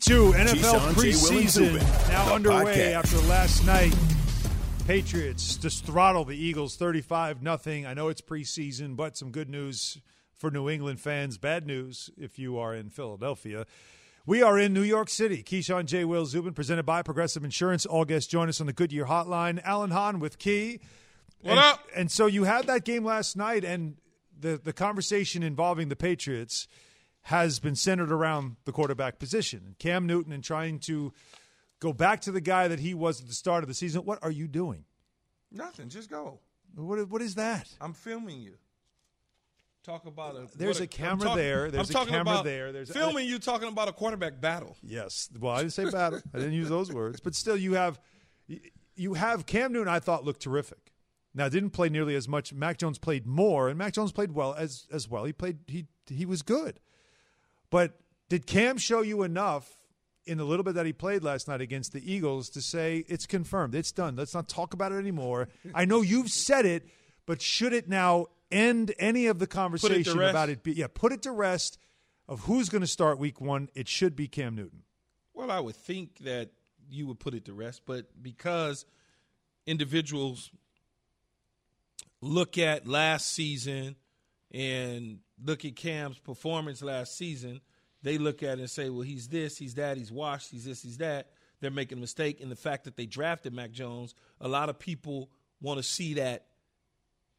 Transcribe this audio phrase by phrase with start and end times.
[0.00, 0.72] Two NFL Keyshawn, J.
[0.72, 2.94] Will, and preseason now the underway podcast.
[2.94, 3.94] after last night.
[4.86, 7.86] Patriots just throttle the Eagles 35 nothing.
[7.86, 9.98] I know it's preseason, but some good news
[10.32, 11.38] for New England fans.
[11.38, 13.66] Bad news if you are in Philadelphia.
[14.26, 15.42] We are in New York City.
[15.42, 16.04] Keyshawn J.
[16.04, 17.86] Will Zubin, presented by Progressive Insurance.
[17.86, 19.62] All guests join us on the Goodyear Hotline.
[19.64, 20.80] Alan Hahn with Key.
[21.40, 21.80] What and, up?
[21.96, 23.96] And so you had that game last night, and
[24.38, 26.68] the the conversation involving the Patriots
[27.26, 29.74] has been centered around the quarterback position.
[29.80, 31.12] Cam Newton and trying to
[31.80, 34.02] go back to the guy that he was at the start of the season.
[34.04, 34.84] What are you doing?
[35.50, 35.88] Nothing.
[35.88, 36.38] Just go.
[36.76, 37.68] What what is that?
[37.80, 38.54] I'm filming you.
[39.82, 40.46] Talk about a.
[40.56, 41.70] There's what a camera talking- there.
[41.72, 42.70] There's I'm a camera about there.
[42.70, 44.76] There's- filming you talking about a quarterback battle.
[44.84, 45.28] Yes.
[45.38, 46.20] Well, I didn't say battle.
[46.32, 47.18] I didn't use those words.
[47.18, 47.98] But still, you have
[48.94, 49.88] you have Cam Newton.
[49.88, 50.92] I thought looked terrific.
[51.34, 52.52] Now didn't play nearly as much.
[52.52, 55.24] Mac Jones played more, and Mac Jones played well as as well.
[55.24, 55.58] He played.
[55.66, 56.78] He he was good.
[57.70, 57.98] But
[58.28, 59.70] did Cam show you enough
[60.24, 63.26] in the little bit that he played last night against the Eagles to say it's
[63.26, 64.16] confirmed, it's done?
[64.16, 65.48] Let's not talk about it anymore.
[65.74, 66.88] I know you've said it,
[67.26, 70.30] but should it now end any of the conversation rest?
[70.30, 70.62] about it?
[70.62, 71.78] Be, yeah, put it to rest.
[72.28, 73.68] Of who's going to start Week One?
[73.76, 74.82] It should be Cam Newton.
[75.32, 76.50] Well, I would think that
[76.90, 78.84] you would put it to rest, but because
[79.64, 80.50] individuals
[82.20, 83.94] look at last season
[84.52, 87.60] and look at Cam's performance last season,
[88.02, 90.82] they look at it and say, well, he's this, he's that, he's washed, he's this,
[90.82, 91.30] he's that.
[91.60, 94.14] They're making a mistake in the fact that they drafted Mac Jones.
[94.40, 95.30] A lot of people
[95.60, 96.46] want to see that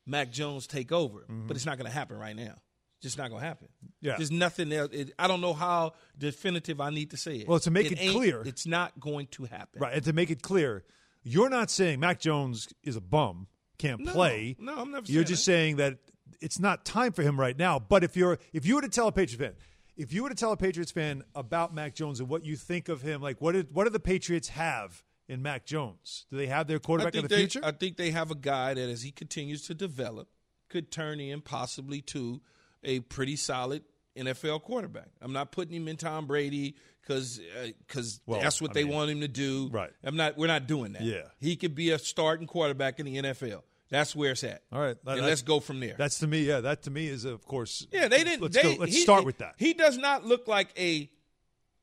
[0.05, 1.47] Mac Jones take over, mm-hmm.
[1.47, 2.55] but it's not going to happen right now.
[2.99, 3.67] Just not going to happen.
[4.01, 4.15] Yeah.
[4.17, 4.89] There's nothing else.
[4.91, 7.47] It, I don't know how definitive I need to say it.
[7.47, 9.81] Well, to make it ain't- clear- it's not going to happen.
[9.81, 10.83] Right, and to make it clear,
[11.21, 13.47] you're not saying Mac Jones is a bum,
[13.77, 14.55] can't No, play.
[14.59, 15.51] no, I'm never You're just that.
[15.51, 15.99] saying that
[16.41, 17.79] it's not time for him right now.
[17.79, 19.53] But if you're if you were to tell a Patriots fan,
[19.95, 22.89] if you were to tell a Patriots fan about Mac Jones and what you think
[22.89, 26.25] of him, like what did what do the Patriots have in Mac Jones?
[26.29, 27.61] Do they have their quarterback in the they, future?
[27.63, 30.29] I think they have a guy that, as he continues to develop,
[30.69, 32.41] could turn in possibly to
[32.83, 33.83] a pretty solid
[34.17, 35.09] NFL quarterback.
[35.21, 37.39] I'm not putting him in Tom Brady because
[37.79, 39.69] because uh, Well, that's what I they mean, want him to do.
[39.71, 39.91] right.
[40.03, 40.37] I'm not.
[40.37, 41.03] We're not doing that.
[41.03, 41.23] Yeah.
[41.39, 43.61] He could be a starting quarterback in the NFL.
[43.89, 44.63] That's where it's at.
[44.71, 45.95] All right, that- let's go from there.
[45.97, 46.61] That's to me, yeah.
[46.61, 47.87] That to me is of course.
[47.91, 48.41] Yeah, they didn't.
[48.41, 49.55] Let's they, go, let's he- start with that.
[49.57, 51.09] He does not look like a.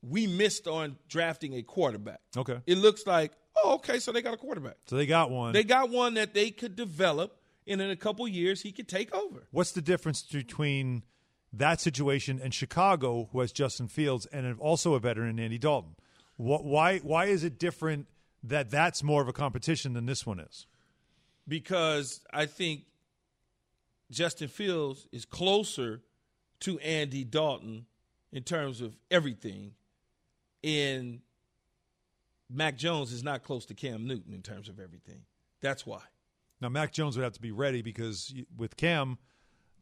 [0.03, 2.21] We missed on drafting a quarterback.
[2.37, 2.59] Okay.
[2.67, 3.33] It looks like
[3.63, 4.77] oh, okay, so they got a quarterback.
[4.87, 5.53] so they got one.
[5.53, 9.15] They got one that they could develop, and in a couple years he could take
[9.15, 9.47] over.
[9.51, 11.03] What's the difference between
[11.53, 15.97] that situation and Chicago, who has Justin Fields and also a veteran, Andy Dalton?
[16.37, 18.07] What, why why is it different
[18.43, 20.67] that that's more of a competition than this one is?
[21.47, 22.85] Because I think
[24.11, 26.03] Justin Fields is closer
[26.61, 27.87] to Andy Dalton
[28.33, 29.73] in terms of everything,
[30.63, 31.21] and
[32.51, 35.23] Mac Jones is not close to Cam Newton in terms of everything.
[35.61, 36.01] That's why.
[36.61, 39.19] Now, Mac Jones would have to be ready because with Cam,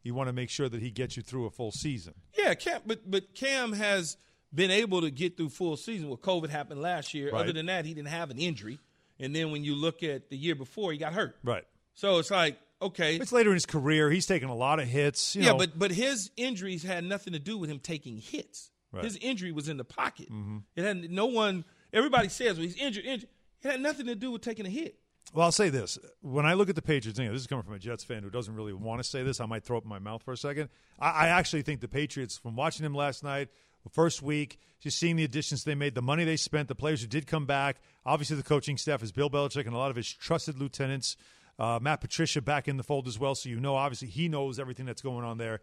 [0.02, 2.14] you want to make sure that he gets you through a full season.
[2.36, 4.16] Yeah, Cam, but but Cam has
[4.54, 6.08] been able to get through full season.
[6.08, 7.30] Well, COVID happened last year.
[7.30, 7.42] Right.
[7.42, 8.78] Other than that, he didn't have an injury.
[9.18, 11.36] And then when you look at the year before, he got hurt.
[11.44, 11.64] Right.
[11.94, 14.10] So it's like, okay, It's later in his career.
[14.10, 15.36] He's taken a lot of hits.
[15.36, 15.58] You yeah, know.
[15.58, 18.70] but but his injuries had nothing to do with him taking hits.
[18.90, 19.00] Right.
[19.00, 19.04] Mm-hmm.
[19.06, 20.28] His injury was in the pocket.
[20.76, 21.64] It had no one.
[21.92, 23.28] Everybody says, well, he's injured, injured.
[23.62, 24.98] It had nothing to do with taking a hit.
[25.32, 27.62] Well, I'll say this: when I look at the Patriots, you know, this is coming
[27.62, 29.40] from a Jets fan who doesn't really want to say this.
[29.40, 30.68] I might throw up my mouth for a second.
[30.98, 33.48] I, I actually think the Patriots, from watching them last night,
[33.90, 37.06] first week, just seeing the additions they made, the money they spent, the players who
[37.06, 37.80] did come back.
[38.04, 41.16] Obviously, the coaching staff is Bill Belichick and a lot of his trusted lieutenants.
[41.58, 44.58] Uh, Matt Patricia back in the fold as well, so you know, obviously, he knows
[44.58, 45.60] everything that's going on there.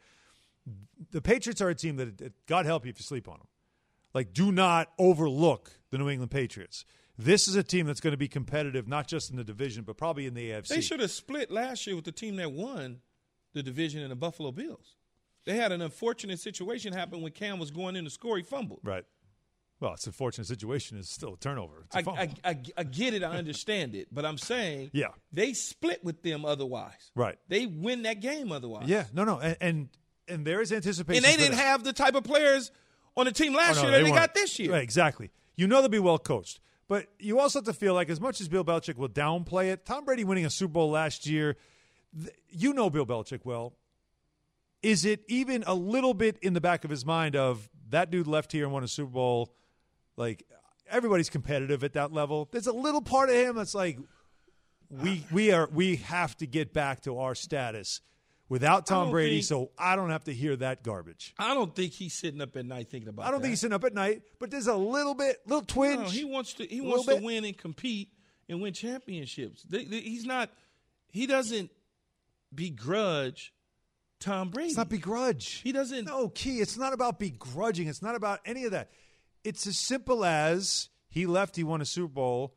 [1.12, 3.48] The Patriots are a team that, God help you if you sleep on them.
[4.14, 6.86] Like, do not overlook the New England Patriots.
[7.18, 9.98] This is a team that's going to be competitive, not just in the division, but
[9.98, 10.68] probably in the AFC.
[10.70, 13.02] They should have split last year with the team that won
[13.54, 14.96] the division in the Buffalo Bills.
[15.46, 18.38] They had an unfortunate situation happen when Cam was going in to score.
[18.38, 18.82] He fumbled.
[18.84, 19.06] Right.
[19.80, 20.98] Well, it's a fortunate situation.
[20.98, 21.84] It's still a turnover.
[21.86, 22.22] It's a I, fumble.
[22.22, 23.24] I, I, I get it.
[23.24, 24.10] I understand it.
[24.14, 25.08] But I'm saying Yeah.
[25.32, 27.12] they split with them otherwise.
[27.16, 27.38] Right.
[27.48, 28.88] They win that game otherwise.
[28.90, 29.90] yeah, no, no, and and,
[30.28, 31.24] and there is anticipation.
[31.24, 31.64] And they didn't that.
[31.64, 32.72] have the type of players
[33.16, 34.22] on the team last Oh, no, year that they weren't.
[34.22, 34.74] got this year.
[34.74, 35.32] Right, exactly.
[35.56, 36.60] You know they'll be well coached,
[36.90, 39.86] but you also have to feel like as much as Bill Belichick will downplay it,
[39.86, 41.56] Tom Brady winning a Super Bowl last year,
[42.50, 43.74] you know Bill Belichick well.
[44.82, 48.28] Is it even a little bit in the back of his mind of that dude
[48.28, 49.54] left here and won a Super Bowl?
[50.16, 50.44] Like
[50.90, 52.48] everybody's competitive at that level.
[52.52, 54.00] There's a little part of him that's like,
[54.90, 58.02] we we are we have to get back to our status
[58.48, 61.36] without Tom Brady, think- so I don't have to hear that garbage.
[61.38, 63.26] I don't think he's sitting up at night thinking about.
[63.28, 63.44] I don't that.
[63.44, 66.00] think he's sitting up at night, but there's a little bit, little twinge.
[66.00, 66.66] No, he wants to.
[66.66, 67.20] He wants bit.
[67.20, 68.10] to win and compete
[68.48, 69.62] and win championships.
[69.64, 70.50] They- they- he's not.
[71.12, 71.70] He doesn't
[72.54, 73.54] begrudge
[74.20, 74.68] Tom Brady.
[74.70, 75.62] it's not begrudge.
[75.64, 76.06] He doesn't.
[76.06, 77.88] No, Key, it's not about begrudging.
[77.88, 78.92] It's not about any of that.
[79.44, 82.56] It's as simple as he left, he won a Super Bowl.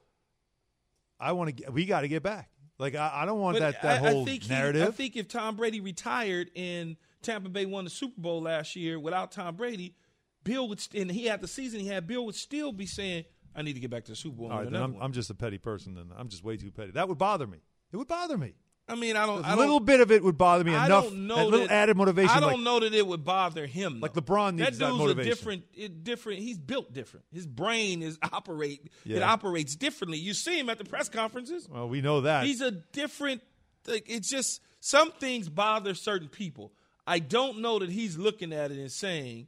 [1.20, 1.52] I want to.
[1.52, 2.50] get We got to get back.
[2.78, 4.88] Like I, I don't want But that that I, whole I think he- narrative.
[4.88, 8.98] I think if Tom Brady retired and Tampa Bay won the Super Bowl last year
[8.98, 9.94] without Tom Brady,
[10.42, 12.08] Bill would st- and he had the season he had.
[12.08, 13.24] Bill would still be saying,
[13.54, 14.96] "I need to get back to the Super Bowl." All right, then I'm.
[15.00, 15.94] I'm just a petty person.
[15.94, 16.90] Then I'm just way too petty.
[16.90, 17.58] That would bother me.
[17.92, 18.54] It would bother me.
[18.88, 19.44] I mean, I don't.
[19.44, 21.04] I A little don't, bit of it would bother me I enough.
[21.04, 22.36] don't know that little that- added motivation.
[22.36, 24.00] I don't like, know that it would bother him.
[24.00, 24.20] Like though.
[24.20, 25.20] LeBron needs that that dude's motivation.
[25.20, 25.64] a different.
[25.74, 26.40] It different.
[26.40, 27.24] He's built different.
[27.32, 28.90] His brain is operate.
[29.06, 30.18] It operates differently.
[30.18, 31.68] You see him at the press conferences.
[31.68, 32.44] Well, we know that.
[32.44, 33.40] He's a different.
[33.86, 36.72] Like, it's just some things bother certain people.
[37.06, 39.46] I don't know that he's looking at it and saying,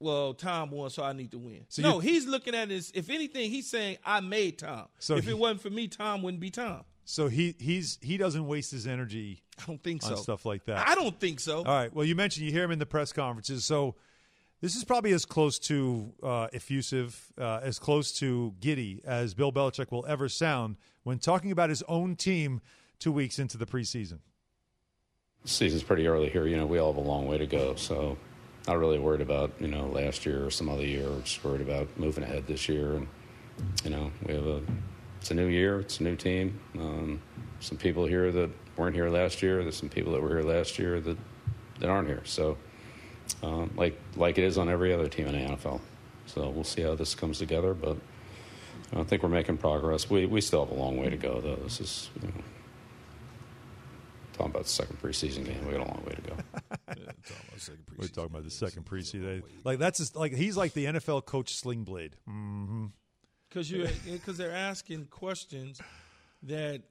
[0.00, 2.90] "Well, Tom won, so I need to win." So no, he's looking at it as
[2.94, 4.86] if anything, he's saying, "I made Tom.
[4.98, 8.18] So if he- it wasn't for me, Tom wouldn't be Tom." So he he's he
[8.18, 10.16] doesn't waste his energy I don't think on so.
[10.16, 10.86] stuff like that.
[10.86, 11.58] I don't think so.
[11.58, 11.92] All right.
[11.92, 13.94] Well, you mentioned you hear him in the press conferences, so
[14.60, 19.50] this is probably as close to uh, effusive, uh, as close to giddy as Bill
[19.50, 22.60] Belichick will ever sound when talking about his own team
[22.98, 24.18] two weeks into the preseason.
[25.46, 26.46] season's pretty early here.
[26.46, 27.74] You know, we all have a long way to go.
[27.76, 28.18] So,
[28.66, 31.08] not really worried about you know last year or some other year.
[31.08, 32.96] We're just worried about moving ahead this year.
[32.96, 33.08] And
[33.82, 34.62] you know, we have a
[35.20, 35.80] it's a new year.
[35.80, 36.60] It's a new team.
[36.78, 37.20] Um,
[37.60, 39.62] some people here that weren't here last year.
[39.62, 41.16] There's some people that were here last year that
[41.80, 42.22] that aren't here.
[42.24, 42.56] So,
[43.42, 45.80] um, like like it is on every other team in the NFL.
[46.26, 47.96] So we'll see how this comes together, but.
[48.96, 50.08] I think we're making progress.
[50.08, 51.56] We we still have a long way to go, though.
[51.56, 52.34] This is you know,
[54.32, 55.66] talking about the second preseason game.
[55.66, 56.36] We got a long way to go.
[57.98, 59.42] We're talking about the second preseason.
[59.64, 62.12] Like that's just, like he's like the NFL coach Slingblade.
[63.48, 65.80] Because you because they're asking questions
[66.44, 66.82] that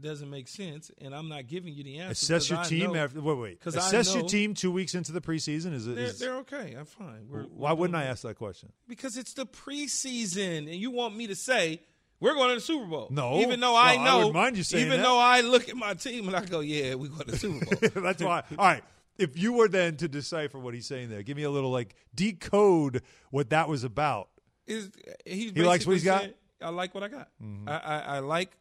[0.00, 2.12] doesn't make sense, and I'm not giving you the answer.
[2.12, 3.58] Assess your team Know, after wait wait.
[3.66, 5.72] I Assess your know- team two weeks into the preseason.
[5.74, 5.96] Is it?
[5.96, 6.74] they're, Is, they're okay.
[6.78, 7.26] I'm fine.
[7.28, 8.72] We're, why we're wouldn't I ask that question?
[8.88, 11.80] Because it's the preseason, and you want me to say
[12.20, 13.08] we're going to the Super Bowl.
[13.10, 13.40] No.
[13.40, 15.04] even though I Well, I know, wouldn't mind you saying even that.
[15.04, 17.64] though I look at my team and I go, "Yeah, we going to the Super
[17.90, 18.44] Bowl." That's why.
[18.58, 18.84] All right.
[19.18, 21.94] If you were then to decipher what he's saying there, give me a little like
[22.14, 24.29] decode what that was about.
[24.70, 24.90] Is
[25.26, 26.22] he's He likes what he's got?
[26.22, 26.64] Mm-hmm.
[26.64, 27.28] I like what I got.
[27.66, 28.56] I, I, I like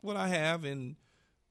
[0.00, 0.96] what I have, and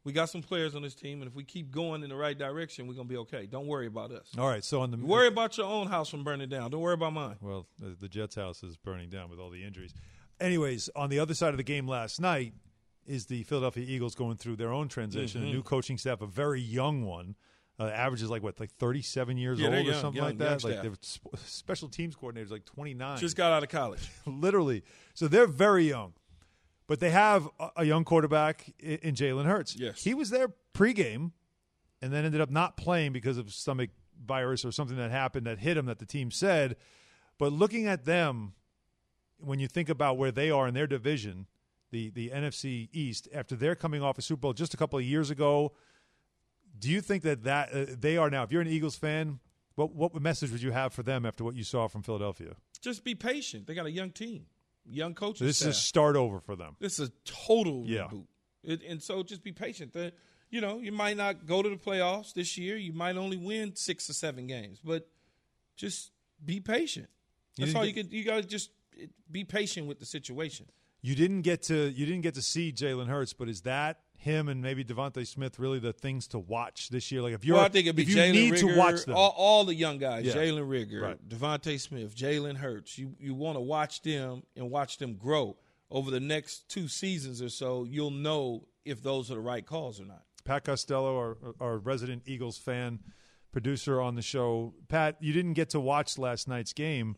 [0.03, 1.21] we got some players on this team.
[1.21, 3.45] And if we keep going in the right direction, we're gonna be okay.
[3.45, 4.27] Don't worry about us.
[4.37, 4.63] All right.
[4.63, 6.71] So on the Worry about your own house from burning down.
[6.71, 7.35] Don't worry about mine.
[7.41, 9.93] well, the, the Jets' house is burning down with all the injuries.
[10.39, 12.53] Anyways, on the other side of the game last night
[13.05, 15.49] is the Philadelphia Eagles going through their own transition, Mm-hmm.
[15.49, 17.35] a new coaching staff, a very young one.
[17.81, 20.37] Uh, average is like what, like thirty-seven years Yeah, old they're or something young, like
[20.37, 20.43] that.
[20.43, 20.83] young like staff.
[20.83, 23.17] they were sp- special teams coordinators, like twenty-nine.
[23.17, 24.07] Just got out of college.
[24.27, 24.83] literally.
[25.15, 26.13] So they're very young,
[26.87, 29.75] but they have a, a young quarterback in, in Jalen Hurts.
[29.75, 30.03] Yes.
[30.03, 31.31] he was there pregame,
[32.03, 33.89] and then ended up not playing because of stomach
[34.23, 36.75] virus or something that happened that hit him that the team said.
[37.39, 38.53] But looking at them,
[39.39, 41.47] when you think about where they are in their division,
[41.89, 45.03] the the NFC East, after they're coming off a Super Bowl just a couple of
[45.05, 45.71] years ago,
[46.77, 48.43] do you think that that uh, they are now?
[48.43, 49.39] If you're an Eagles fan,
[49.75, 52.55] what what message would you have for them after what you saw from Philadelphia?
[52.81, 53.67] Just be patient.
[53.67, 54.45] They got a young team,
[54.85, 55.45] young coaches.
[55.47, 56.75] This is a start over for them.
[56.79, 58.07] This is a total Yeah.
[58.11, 58.25] reboot.
[58.63, 59.93] It, and so just be patient.
[59.93, 60.13] The,
[60.49, 62.77] you know, you might not go to the playoffs this year.
[62.77, 65.07] You might only win six or seven games, but
[65.75, 66.11] just
[66.43, 67.07] be patient.
[67.57, 68.13] That's didn't all get- you could.
[68.13, 68.69] You got to just
[69.29, 70.67] be patient with the situation.
[71.01, 74.47] You didn't get to you didn't get to see Jalen Hurts, but is that him
[74.47, 77.21] and maybe DeVonta Smith really the things to watch this year?
[77.21, 79.33] Like if you're well, I think it'd be Jalen need Reagor, to watch them, All,
[79.35, 80.33] all the young guys, Yeah.
[80.33, 81.29] Jalen Reagor, Right.
[81.29, 82.97] DeVonta Smith, Jalen Hurts.
[82.97, 85.57] You you want to watch them and watch them grow
[85.89, 87.83] over the next two seasons or so.
[87.83, 90.23] You'll know if those are the right calls or not.
[90.43, 92.99] Pat Costello, our, our resident Eagles fan,
[93.51, 94.73] producer on the show.
[94.87, 97.15] Pat, you didn't get to watch last night's game,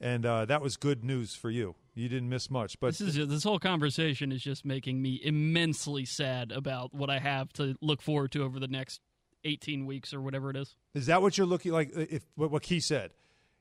[0.00, 1.74] and uh, that was good news for you.
[1.94, 6.04] You didn't miss much, but This is this whole conversation is just making me immensely
[6.04, 9.00] sad about what I have to look forward to over the next
[9.44, 10.76] 18 weeks or whatever it is.
[10.94, 11.90] is that what you're looking like?
[11.94, 13.10] If what, what Key said,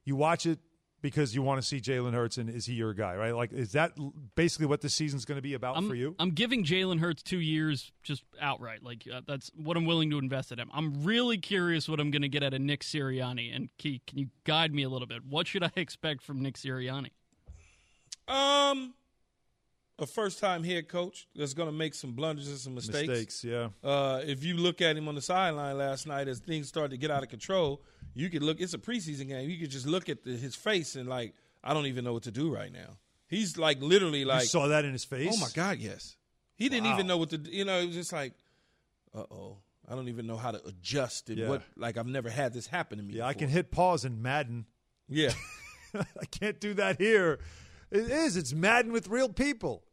[0.03, 0.59] you watch it
[1.01, 3.15] because you want to see Jalen Hurts, and is he your guy?
[3.15, 3.33] Right?
[3.33, 3.93] Like, is that
[4.36, 6.15] basically what the season's going to be about I'm, for you?
[6.19, 8.83] I'm giving Jalen Hurts two years just outright.
[8.83, 10.69] Like uh, that's what I'm willing to invest in him.
[10.74, 13.55] I'm really curious what I'm going to get out of Nick Sirianni.
[13.55, 15.25] And Key, can you guide me a little bit?
[15.25, 17.12] What should I expect from Nick Sirianni?
[18.29, 18.93] Um,
[19.98, 23.07] a first time head coach that's going to make some blunders and some mistakes.
[23.09, 23.69] Mistakes, yeah.
[23.83, 26.98] Uh, if you look at him on the sideline last night as things started to
[26.98, 27.81] get out of control,
[28.13, 28.62] you could look.
[28.62, 29.50] It's a preseason game.
[29.50, 31.33] You could just look at the, his face and like,
[31.63, 32.98] I don't even know what to do right now.
[33.27, 35.31] He's like literally like, you saw that in his face.
[35.33, 36.15] oh my god, yes.
[36.55, 36.93] He didn't Wow.
[36.93, 37.38] even know what to.
[37.38, 37.51] do.
[37.51, 38.33] You know, it was just like,
[39.13, 39.57] uh oh,
[39.88, 41.50] I don't even know how to adjust and Yeah.
[41.50, 41.62] what.
[41.75, 43.15] Like I've never had this happen to me.
[43.15, 44.65] Yeah, I can hit pause in Madden.
[45.09, 45.31] Yeah.
[45.93, 47.39] I can't do that here.
[47.91, 48.38] It is.
[48.38, 49.84] It's Madden with real people.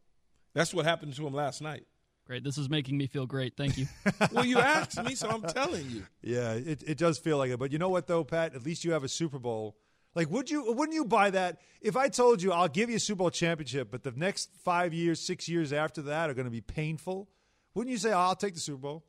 [0.55, 1.87] That's what happened to him last night.
[2.27, 2.43] Great.
[2.43, 3.57] This is making me feel great.
[3.57, 3.87] Thank you.
[4.33, 6.05] Well, you asked me, so I'm telling you.
[6.23, 7.59] Yeah, it, it does feel like it.
[7.59, 8.55] But you know what though, Pat?
[8.55, 9.77] At least you have a Super Bowl.
[10.15, 10.73] Like, would you?
[10.73, 13.91] Wouldn't you buy that if I told you I'll give you a Super Bowl championship,
[13.91, 17.29] but the next five years, six years after that are going to be painful?
[17.75, 19.05] Wouldn't you say oh, I'll take the Super Bowl?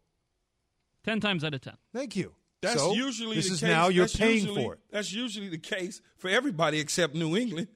[1.03, 1.75] ten times out of ten.
[1.93, 2.33] Thank you.
[2.61, 3.69] That's So, usually this the is case.
[3.69, 4.79] now you're That's paying usually- for it.
[4.91, 7.67] That's usually the case for everybody except New England.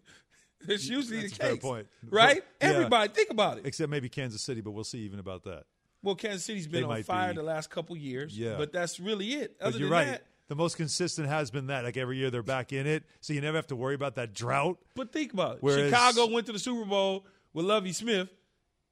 [0.67, 1.87] That's usually That's the case, point.
[2.09, 2.43] right?
[2.59, 3.65] Everybody, think about it.
[3.65, 5.63] Except maybe Kansas City, but we'll see even about that.
[6.03, 8.55] Well, Kansas City's been on fire be- the last couple years, Yeah.
[8.57, 9.57] but that's really it.
[9.59, 10.07] But you're than right.
[10.07, 11.83] that, The most consistent has been that.
[11.83, 14.33] Like every year they're back in it, so you never have to worry about that
[14.33, 14.79] drought.
[14.95, 15.63] but think about it.
[15.63, 18.29] Whereas- Chicago went to the Super Bowl with Lovie Smith,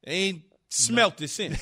[0.03, 1.59] They ain't smelt it since.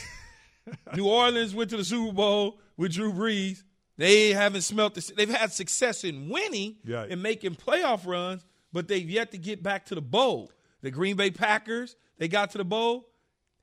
[0.95, 3.63] New Orleans went to the Super Bowl with Drew Brees.
[3.97, 5.07] They haven't smelt this.
[5.15, 7.09] They've had success in winning Right.
[7.09, 10.51] and making playoff runs, but they've yet to get back to the bowl.
[10.81, 13.07] The Green Bay Packers, they got to the bowl,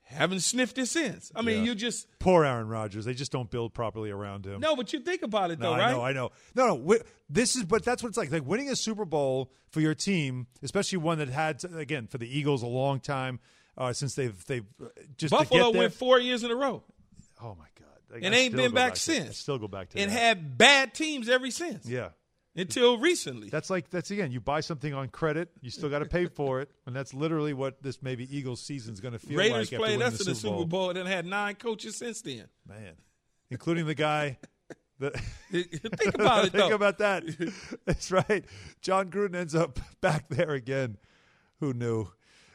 [0.03, 1.31] haven't sniffed it since.
[1.35, 1.71] I mean, Yeah.
[1.71, 3.05] you just Poor Aaron Rodgers.
[3.05, 4.61] They just don't build properly around him.
[4.61, 5.91] no, but you think about it No, though, I right?
[5.93, 6.31] know, I know.
[6.55, 6.77] No, no.
[6.77, 8.31] wi- This is, but that's what it's like.
[8.31, 12.27] Like winning a Super Bowl for your team, especially one that had again for the
[12.39, 13.41] Eagles a long time
[13.79, 15.81] uh, since they've they've uh, just to Buffalo get there.
[15.83, 16.83] went four years in a row
[17.43, 19.29] oh my god, Like, and I ain't been back to- since.
[19.31, 20.19] I still go back to and that.
[20.19, 22.11] had bad teams ever since yeah.
[22.57, 23.49] Until recently.
[23.49, 24.31] That's like that's again.
[24.31, 27.53] You buy something on credit, you still got to pay for it, and that's literally
[27.53, 29.81] what this maybe Eagles season is going to feel Raiders like.
[29.81, 30.91] played us the in the Super Bowl.
[30.91, 32.45] And then had nine coaches since then.
[32.69, 32.93] man,
[33.51, 34.39] including the guy.
[35.01, 35.15] that
[35.51, 36.75] Think about it Think though.
[36.77, 37.25] about that.
[37.87, 38.45] That's right.
[38.81, 40.97] Jon Gruden ends up back there again.
[41.59, 42.07] Who knew?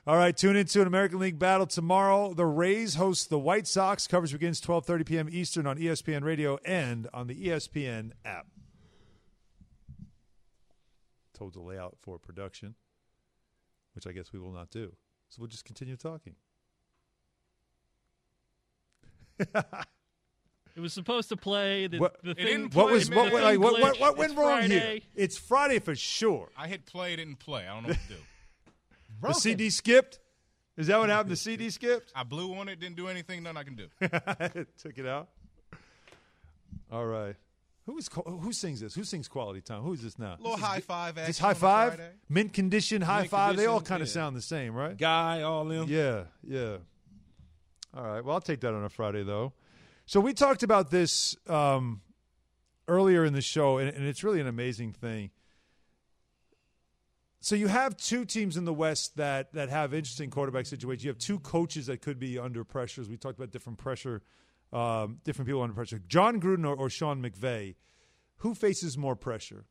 [0.08, 2.34] All right, tune into an American League battle tomorrow.
[2.34, 4.08] The Rays host the White Sox.
[4.08, 5.29] Coverage begins 12:30 p.m.
[5.29, 8.48] Eastern on ESPN Radio and on the ESPN app.
[11.39, 12.75] Told to lay out for production,
[13.96, 14.91] which I guess we will not do.
[15.29, 16.36] So we'll just continue talking.
[20.75, 21.88] It was supposed to play.
[21.88, 22.46] The, What- the thing.
[22.46, 24.79] didn't What was what, what, like, what, what, what It's went wrong here?
[24.79, 25.03] Friday.
[25.15, 26.48] It's Friday for sure.
[26.55, 27.67] I hit play, didn't play.
[27.67, 28.19] I don't know what to do.
[29.22, 30.19] The CD skipped.
[30.77, 31.31] Is that what happened?
[31.31, 32.13] The CD skipped.
[32.15, 33.88] I blew on it, didn't do anything, nothing I can do.
[34.77, 35.27] Took it out.
[36.89, 37.36] All right.
[37.89, 38.93] Who is who sings this?
[38.93, 39.81] Who sings Quality Time?
[39.81, 40.36] Who is this now?
[40.39, 41.15] A little high five.
[41.15, 43.58] This high five, mint condition, high Mint five.
[43.58, 44.13] They all kind of yeah.
[44.13, 44.96] sound the same, right?
[44.96, 45.88] Guy, all them.
[45.89, 46.77] Yeah, yeah.
[47.98, 48.24] All right.
[48.24, 49.53] Well, I'll take that on a Friday though.
[50.05, 52.01] So we talked about this um,
[52.88, 55.31] earlier in the show, and, and it's really an amazing thing.
[57.39, 61.05] So you have two teams in the West that that have interesting quarterback situations.
[61.05, 63.01] You have two coaches that could be under pressure.
[63.01, 64.22] As we talked about different pressure,
[64.72, 66.00] um, different people under pressure.
[66.08, 67.76] Jon Gruden or, or Sean McVay,
[68.38, 69.66] who faces more pressure?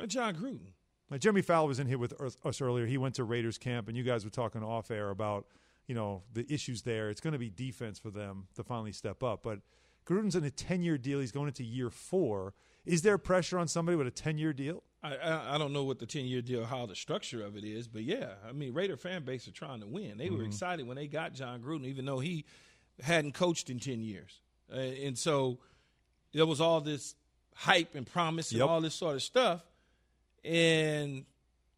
[0.00, 0.72] Uh, Jon Gruden.
[1.10, 2.86] Like Jeremy Fowler was in here with us- earlier.
[2.86, 5.46] He went to Raiders camp, and you guys were talking off air about
[5.86, 7.10] you know the issues there.
[7.10, 9.42] It's going to be defense for them to finally step up.
[9.42, 9.58] But
[10.06, 11.18] Gruden's in a ten year deal.
[11.20, 12.54] He's going into year four.
[12.86, 14.84] Is there pressure on somebody with a ten year deal?
[15.02, 17.64] I, I I don't know what the ten year deal, how the structure of it
[17.64, 20.16] is, but yeah, I mean Raider fan base are trying to win.
[20.16, 20.36] They Mm-hmm.
[20.38, 22.44] were excited when they got Jon Gruden, even though he
[23.02, 24.40] hadn't coached in ten years,
[24.72, 25.58] uh, and so
[26.32, 27.14] there was all this
[27.54, 28.68] hype and promise and Yep.
[28.68, 29.62] all this sort of stuff,
[30.44, 31.24] and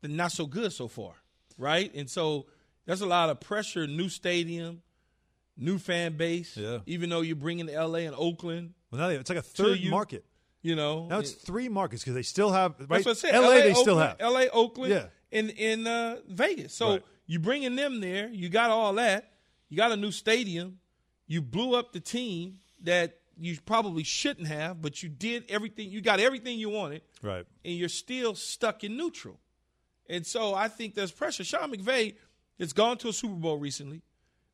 [0.01, 1.15] the not so good so far,
[1.59, 1.93] right?
[1.95, 2.47] And so
[2.87, 3.87] there's a lot of pressure.
[3.87, 4.83] New stadium,
[5.57, 6.57] new fan base.
[6.57, 6.79] Yeah.
[6.87, 8.07] Even though you're bringing L.A.
[8.07, 10.25] and Oakland, Well, now they, it's like a third you- market.
[10.63, 12.89] you know Now it's three markets because they still have right.
[12.89, 13.35] That's what I said.
[13.35, 14.17] LA, they still have.
[14.21, 15.07] LA, Oakland, Yeah.
[15.31, 16.75] in in uh, Vegas.
[16.75, 17.03] So Right.
[17.27, 18.29] you bringing them there.
[18.29, 19.33] You got all that.
[19.69, 20.79] You got a new stadium.
[21.33, 25.89] You blew up the team that you probably shouldn't have, but you did everything.
[25.91, 27.47] You got everything you wanted, Right.
[27.65, 29.41] and you're still stuck in neutral.
[30.11, 31.43] And so I think there's pressure.
[31.43, 32.17] Sean McVay
[32.59, 34.03] has gone to a Super Bowl recently,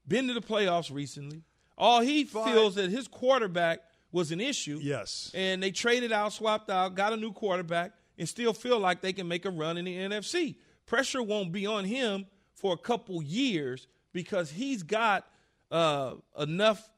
[0.06, 1.42] been to the playoffs recently.
[1.76, 3.80] All he feels that his quarterback
[4.12, 5.32] was an issue Yes.
[5.34, 9.12] and they traded out, swapped out, got a new quarterback, and still feel like they
[9.12, 10.54] can make a run in the NFC.
[10.86, 15.28] Pressure won't be on him for a couple years because he's got
[15.70, 16.88] uh, enough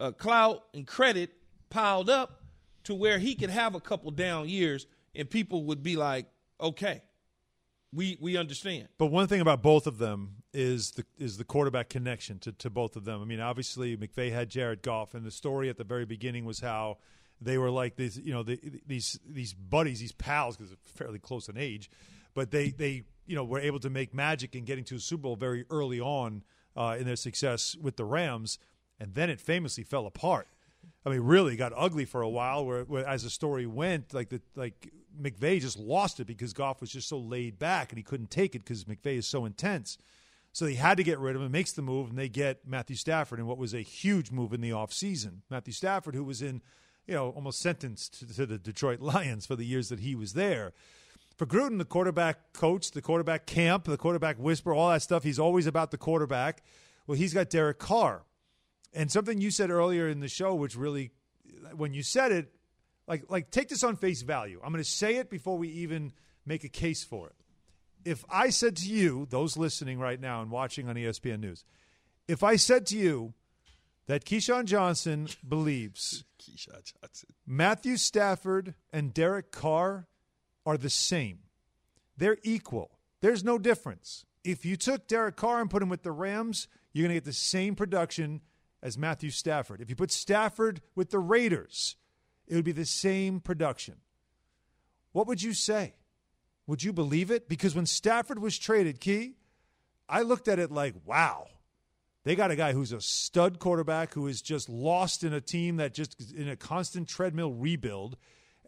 [0.00, 1.32] uh, clout and credit
[1.70, 2.42] piled up
[2.84, 6.26] to where he could have a couple down years, and people would be like,
[6.60, 7.02] "Okay,
[7.92, 11.88] we we understand." But one thing about both of them is the is the quarterback
[11.88, 13.20] connection to, to both of them.
[13.20, 16.60] I mean, obviously McVay had Jared Goff, and the story at the very beginning was
[16.60, 16.98] how
[17.40, 21.18] they were like these, you know, the, these these buddies, these pals, because they're fairly
[21.18, 21.90] close in age,
[22.34, 25.22] but they they you know were able to make magic in getting to a Super
[25.22, 26.42] Bowl very early on
[26.78, 28.58] uh, in their success with the Rams,
[29.00, 30.46] and then it famously fell apart.
[31.04, 32.64] I mean, really got ugly for a while.
[32.64, 36.80] Where, where as the story went, like the like McVay just lost it because Goff
[36.80, 39.98] was just so laid back and he couldn't take it because McVay is so intense.
[40.52, 41.50] So they had to get rid of him.
[41.50, 44.60] Makes the move, and they get Matthew Stafford in what was a huge move in
[44.60, 45.40] the offseason.
[45.50, 46.62] Matthew Stafford, who was in,
[47.06, 50.34] you know, almost sentenced to, to the Detroit Lions for the years that he was
[50.34, 50.72] there.
[51.38, 55.38] For Gruden, the quarterback coach, the quarterback camp, the quarterback whisper, all that stuff, he's
[55.38, 56.64] always about the quarterback.
[57.06, 58.24] Well, he's got Derek Carr.
[58.92, 61.12] And something you said earlier in the show, which really,
[61.76, 62.52] when you said it,
[63.06, 64.60] like like take this on face value.
[64.64, 66.12] I'm going to say it before we even
[66.44, 67.36] make a case for it.
[68.04, 71.64] If I said to you, those listening right now and watching on ESPN News,
[72.26, 73.34] if I said to you
[74.06, 77.28] that Keyshawn Johnson believes Keyshawn Johnson.
[77.46, 80.08] Matthew Stafford and Derek Carr
[80.68, 81.38] are the same.
[82.18, 82.98] They're equal.
[83.22, 84.26] There's no difference.
[84.44, 87.24] If you took Derek Carr and put him with the Rams, you're going to get
[87.24, 88.42] the same production
[88.82, 89.80] as Matthew Stafford.
[89.80, 91.96] If you put Stafford with the Raiders,
[92.46, 93.94] it would be the same production.
[95.12, 95.94] What would you say?
[96.66, 97.48] Would you believe it?
[97.48, 99.36] Because when Stafford was traded, Key,
[100.06, 101.46] I looked at it like, wow,
[102.24, 105.78] they got a guy who's a stud quarterback who is just lost in a team
[105.78, 108.18] that just in a constant treadmill rebuild,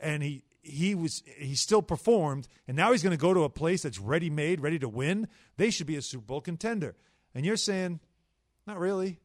[0.00, 3.48] and he he was he still performed, and now he's going to go to a
[3.48, 5.28] place that's ready made, ready to win.
[5.56, 6.96] They should be a Super Bowl contender,
[7.34, 8.00] and you're saying,
[8.66, 9.20] not really.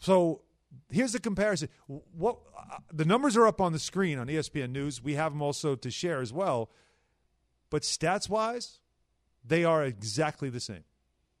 [0.00, 0.42] So
[0.90, 1.68] here's the comparison.
[1.86, 5.02] What uh, the numbers are up on the screen on ESPN News.
[5.02, 6.70] We have them also to share as well.
[7.70, 8.78] But stats wise,
[9.44, 10.84] they are exactly the same,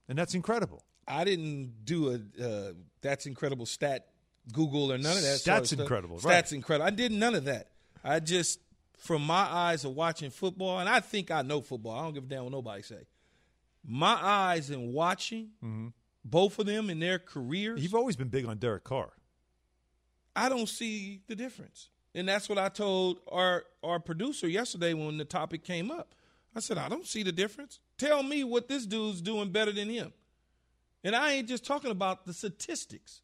[0.08, 0.84] and that's incredible.
[1.06, 4.08] I didn't do a uh, that's incredible stat
[4.52, 5.42] Google or none of that.
[5.44, 5.80] That's of stuff.
[5.80, 6.86] incredible, Stats incredible.
[6.86, 7.68] I did none of that.
[8.06, 8.60] I just
[8.98, 11.98] from my eyes of watching football, and I think I know football.
[11.98, 13.06] I don't give a damn what nobody say.
[13.84, 15.88] My eyes in watching mm-hmm.
[16.24, 19.10] both of them in their careers, You've always been big on Derek Carr.
[20.34, 21.88] I don't see the difference.
[22.14, 26.14] And that's what I told our our producer yesterday when the topic came up.
[26.54, 27.80] I said, I don't see the difference.
[27.98, 30.12] Tell me what this dude's doing better than him.
[31.04, 33.20] And I ain't just talking about the statistics.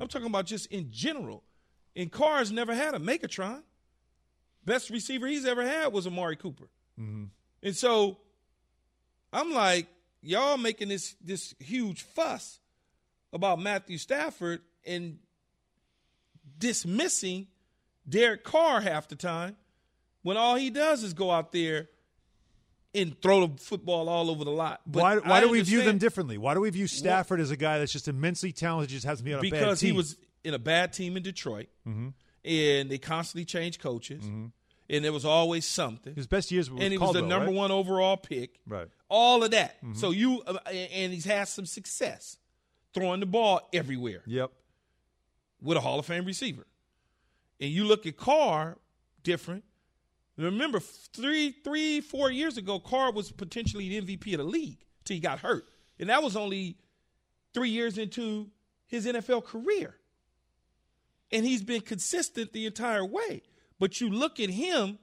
[0.00, 1.44] I'm talking about just in general.
[1.94, 3.62] And Carr's never had a Megatron.
[4.64, 6.68] Best receiver he's ever had was Amari Cooper.
[6.96, 8.18] And so
[9.32, 9.88] I'm like,
[10.22, 12.60] y'all making this this huge fuss
[13.32, 15.18] about Matthew Stafford and
[16.58, 17.46] dismissing
[18.08, 19.56] Derek Carr half the time
[20.22, 21.88] when all he does is go out there
[22.94, 24.80] and throw the football all over the lot.
[24.86, 26.38] But why why do we view them differently?
[26.38, 29.24] Why do we view Stafford as a guy that's just immensely talented, just has to
[29.24, 29.58] be on a bad team?
[29.60, 32.08] Because he was in a bad team in Detroit, Mm-hmm.
[32.44, 36.14] And they constantly changed coaches, and there was always something.
[36.14, 36.70] his best years.
[36.70, 37.54] With and he was the number right?
[37.54, 38.60] one overall pick.
[38.66, 38.88] Right.
[39.08, 39.76] All of that.
[39.94, 42.36] So you uh, and he's had some success
[42.92, 44.50] throwing the ball everywhere Yep.
[45.60, 46.66] with a Hall of Fame receiver.
[47.60, 48.76] And you look at Carr,
[49.22, 49.64] different.
[50.36, 55.14] Remember, three, three, four years ago, Carr was potentially the MVP of the league till
[55.14, 55.64] he got hurt,
[56.00, 56.76] and that was only
[57.52, 58.48] three years into
[58.88, 59.94] his NFL career.
[61.34, 63.42] And he's been consistent the entire way.
[63.78, 64.98] But you look at him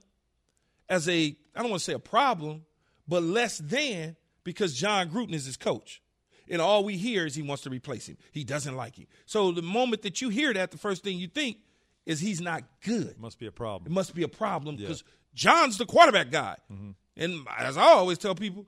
[0.88, 2.62] as a, I don't want to say a problem,
[3.06, 6.02] but less than because Jon Gruden is his coach.
[6.48, 8.16] And all we hear is he wants to replace him.
[8.32, 9.06] He doesn't like him.
[9.26, 11.58] So the moment that you hear that, the first thing you think
[12.04, 13.08] is he's not good.
[13.08, 13.92] It Must be a problem.
[13.92, 16.56] It must be a problem because Jon's the quarterback guy.
[16.72, 16.90] Mm-hmm.
[17.16, 18.66] And as I always tell people,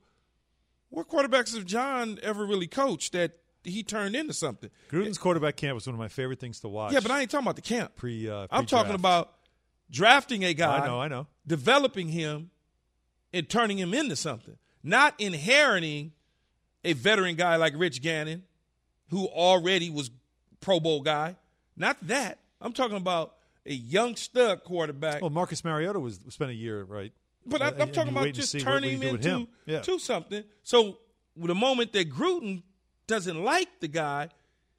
[0.90, 3.32] what quarterbacks have Jon ever really coached that
[3.64, 4.70] he turned into something?
[4.90, 6.92] Gruden's quarterback camp was one of my favorite things to watch.
[6.92, 7.96] Yeah, but I ain't talking about the camp.
[7.96, 8.28] pre.
[8.28, 9.32] Uh, I'm talking about
[9.90, 11.00] drafting a guy, I know.
[11.00, 11.26] I know.
[11.46, 12.50] developing him,
[13.32, 14.56] and turning him into something.
[14.82, 16.12] Not inheriting
[16.84, 18.44] a veteran guy like Rich Gannon,
[19.08, 20.10] who already was
[20.60, 21.36] Pro Bowl guy.
[21.76, 22.38] Not that.
[22.60, 23.34] I'm talking about
[23.66, 25.20] a young stud quarterback.
[25.20, 27.12] Well, Marcus Mariota was spent a year right.
[27.46, 29.80] But I, I'm and talking about just turning him into Yeah.
[29.80, 30.44] to something.
[30.62, 30.98] So
[31.36, 32.62] the moment that Gruden
[33.06, 34.28] doesn't like the guy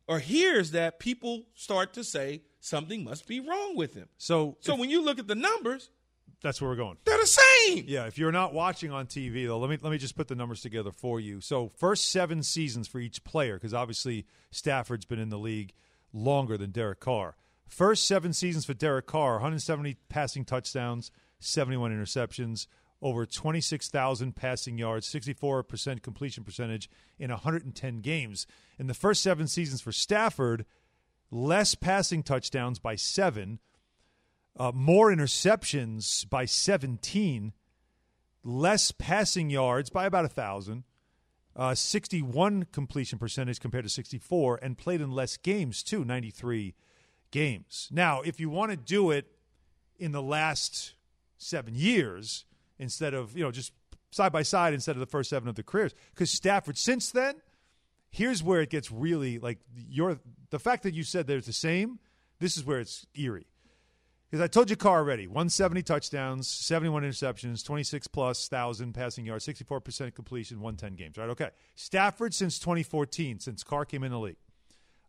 [0.08, 4.08] or hears that, people start to say something must be wrong with him.
[4.18, 5.90] So, So if- when you look at the numbers,
[6.42, 6.98] that's where we're going.
[7.06, 7.86] they're the same.
[7.88, 10.36] Yeah, if you're not watching on TV though, let me let me just put the
[10.36, 11.42] numbers together for you.
[11.42, 15.74] So, first 7 seasons for each player because obviously Stafford's been in the league
[16.14, 17.36] longer than Derek Carr.
[17.68, 21.10] First 7 seasons for Derek Carr, 170 passing touchdowns,
[21.40, 22.68] 71 interceptions,
[23.06, 26.90] over 26,000 passing yards, 64% completion percentage
[27.20, 28.48] in 110 games.
[28.80, 30.66] In the first seven seasons for Stafford,
[31.30, 33.60] less passing touchdowns by seven,
[34.58, 37.54] uh, more interceptions by 17,
[38.44, 40.84] less passing yards by about a thousand,
[41.56, 46.74] uh, 61 completion percentage compared to 64, and played in less games too, 93
[47.30, 47.88] games.
[47.92, 49.28] Now, if you want to do it
[50.00, 50.96] in the last
[51.38, 52.46] seven years
[52.80, 53.74] instead of you know just
[54.12, 57.36] side by side instead of the first seven of the careers, because Stafford since then,
[58.10, 59.60] here's where it gets really like
[59.90, 62.00] your the fact that you said they're the same.
[62.40, 63.48] This is where it's eerie.
[64.30, 69.46] Because I told you Carr already 170 touchdowns, 71 interceptions, 26 plus thousand passing yards,
[69.46, 71.30] 64% completion, 110 games, right?
[71.30, 71.50] Okay.
[71.76, 74.38] Stafford since 2014, since Carr came in the league,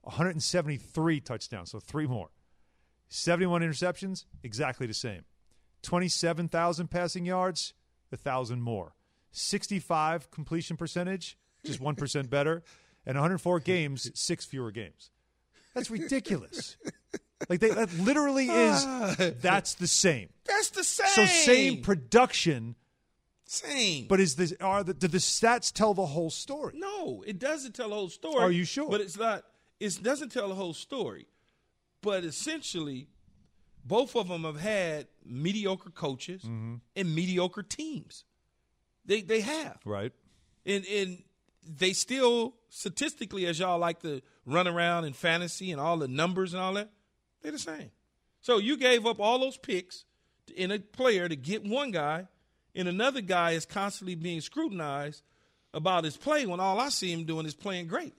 [0.03, 2.29] 173 touchdowns, so three more.
[3.09, 5.25] 71 interceptions, exactly the same.
[5.83, 7.73] 27,000 passing yards,
[8.13, 8.95] a 1,000 more.
[9.33, 12.63] 65 completion percentage, just 1% better.
[13.05, 15.11] And 104 games, six fewer games.
[15.75, 16.77] That's ridiculous.
[17.49, 18.85] Like they, that literally is.
[18.87, 19.15] Ah.
[19.41, 20.31] That's the same.
[20.47, 21.09] That's the same.
[21.09, 22.77] So same production,
[23.45, 24.07] same.
[24.09, 26.73] but is this are the do the stats tell the whole story?
[26.77, 28.43] no, it doesn't tell the whole story.
[28.43, 28.89] Are you sure?
[28.89, 29.45] But it's not.
[29.79, 31.27] It doesn't tell the whole story.
[32.01, 33.09] But essentially,
[33.87, 36.75] both of them have had mediocre coaches Mm-hmm.
[36.97, 38.25] and mediocre teams.
[39.05, 39.79] They they have.
[39.85, 40.13] Right.
[40.65, 41.23] and and
[41.69, 46.53] they still statistically, as y'all like to run around in fantasy and all the numbers
[46.55, 46.91] and all that,
[47.43, 47.91] they're the same.
[48.41, 50.05] So you gave up all those picks
[50.47, 52.29] to in a player to get one guy,
[52.75, 55.23] and another guy is constantly being scrutinized
[55.75, 58.15] about his play when all I see him doing is playing great.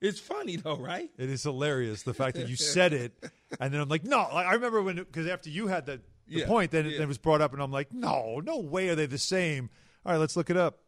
[0.00, 1.10] It's funny though, right?
[1.18, 3.12] It is hilarious the fact that you said it,
[3.60, 4.28] and then I'm like, no.
[4.32, 6.98] Like, I remember when because after you had the, the Yeah, point, then it, yeah.
[6.98, 9.70] then it was brought up, and I'm like, no, no way are they the same.
[10.04, 10.78] All right, let's look it up.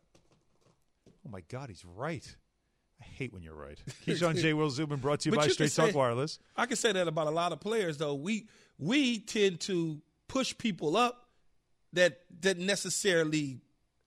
[1.26, 2.36] Oh my God, he's right.
[3.00, 3.78] I hate when you're right.
[4.06, 4.52] Keyshawn J.
[4.52, 6.38] Will Zubin brought to you But by you Straight Talk Wireless.
[6.56, 8.14] I can say that about a lot of players though.
[8.14, 11.28] We we tend to push people up
[11.92, 13.60] that that necessarily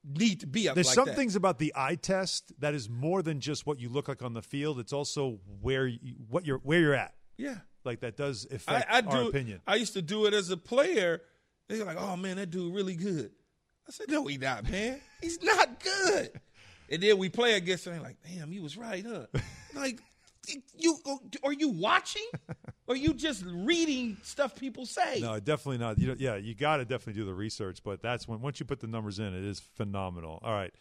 [0.03, 0.75] need to be up.
[0.75, 1.15] There's like some that.
[1.15, 4.33] things about the eye test that is more than just what you look like on
[4.33, 4.79] the field.
[4.79, 7.13] It's also where you, what you're where you're at.
[7.37, 7.57] Yeah.
[7.85, 9.29] Like that does I, affect I our do.
[9.29, 9.61] opinion.
[9.67, 11.21] I used to do it as a player.
[11.67, 13.31] They're like, "Oh man, that dude really good."
[13.87, 14.99] I said, "No, he not, man.
[15.21, 16.39] He's not good."
[16.89, 18.01] And then we play against him.
[18.01, 19.25] Like, "Damn, you was right, huh?"
[19.75, 19.99] like,
[20.77, 22.25] you oh, are you watching?
[22.87, 25.19] or you just reading stuff people say?
[25.21, 25.97] No, definitely not.
[25.97, 28.65] You know, yeah, you got to definitely do the research, but that's when once you
[28.65, 30.39] put the numbers in, it is phenomenal.
[30.43, 30.73] All right.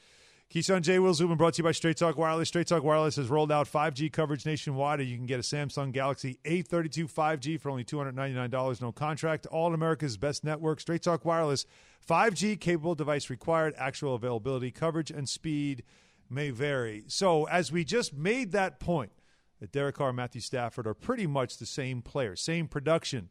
[0.52, 0.98] Keyshawn J.
[0.98, 2.48] Will Zubin brought to you by Straight Talk Wireless.
[2.48, 5.92] Straight Talk Wireless has rolled out 5G coverage nationwide, and you can get a Samsung
[5.92, 9.46] Galaxy A32 5G for only $299, no contract.
[9.46, 10.78] All America's best network.
[10.78, 11.64] Straight Talk Wireless,
[12.06, 13.72] 5G capable device required.
[13.78, 15.84] Actual availability, coverage, and speed
[16.28, 17.04] may vary.
[17.06, 19.12] So, as we just made that point,
[19.60, 23.30] that Derek Carr and Matthew Stafford are pretty much the same player, same production.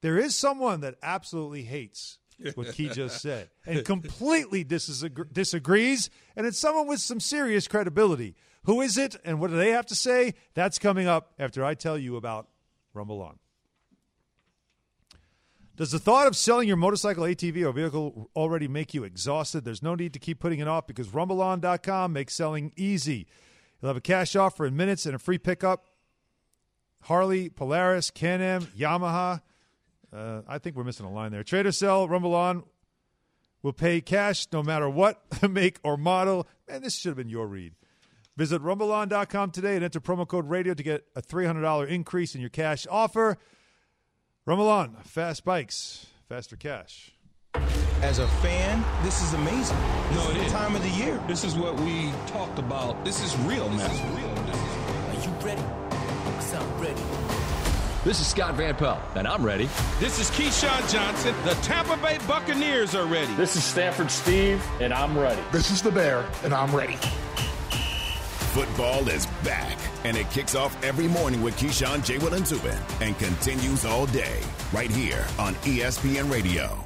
[0.00, 2.18] There is someone that absolutely hates
[2.54, 8.34] what Key just said and completely disagree- disagrees, and it's someone with some serious credibility.
[8.64, 10.34] Who is it, and what do they have to say?
[10.54, 12.48] That's coming up after I tell you about
[12.94, 13.38] Rumble On.
[15.76, 19.64] Does the thought of selling your motorcycle, ATV, or vehicle already make you exhausted?
[19.64, 23.26] There's no need to keep putting it off because RumbleOn.com makes selling easy.
[23.80, 25.84] You'll have a cash offer in minutes and a free pickup.
[27.02, 29.42] Harley, Polaris, Can-Am, Yamaha.
[30.12, 31.42] Uh, I think we're missing a line there.
[31.42, 32.62] Trade or sell, Rumble On
[33.62, 36.46] will pay cash no matter what make or model.
[36.68, 37.74] Man, this should have been your read.
[38.36, 42.50] Visit RumbleOn.com today and enter promo code radio to get a $300 increase in your
[42.50, 43.38] cash offer.
[44.44, 47.12] Rumble On, fast bikes, faster cash.
[48.02, 49.76] As a fan, this is amazing.
[50.10, 50.52] This No, is it the is.
[50.52, 51.18] time of the year.
[51.26, 53.02] This is what we talked about.
[53.06, 53.78] This is real man.
[53.78, 55.08] This is real now.
[55.08, 55.85] Are you ready?
[58.06, 58.18] Cause I'm ready.
[58.18, 59.68] This is Scott Van Pelt, and I'm ready.
[59.98, 61.34] This is Keyshawn Johnson.
[61.44, 63.34] The Tampa Bay Buccaneers are ready.
[63.34, 65.42] This is Stanford Steve, and I'm ready.
[65.50, 66.96] This is the Bear, and I'm ready.
[68.54, 72.18] Football is back, and it kicks off every morning with Keyshawn, J.
[72.18, 74.40] Will, and Zubin, and continues all day
[74.72, 76.85] right here on ESPN Radio.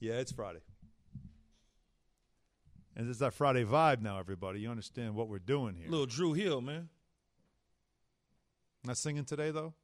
[0.00, 0.60] Yeah, it's Friday.
[2.96, 4.60] And it's that Friday vibe now, everybody.
[4.60, 5.88] You understand what we're doing here.
[5.88, 6.88] Little Dru Hill, man.
[8.84, 9.74] Not singing today, though?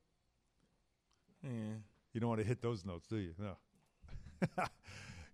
[1.42, 1.50] Yeah.
[2.12, 3.34] You don't want to hit those notes, do you?
[3.38, 3.56] No.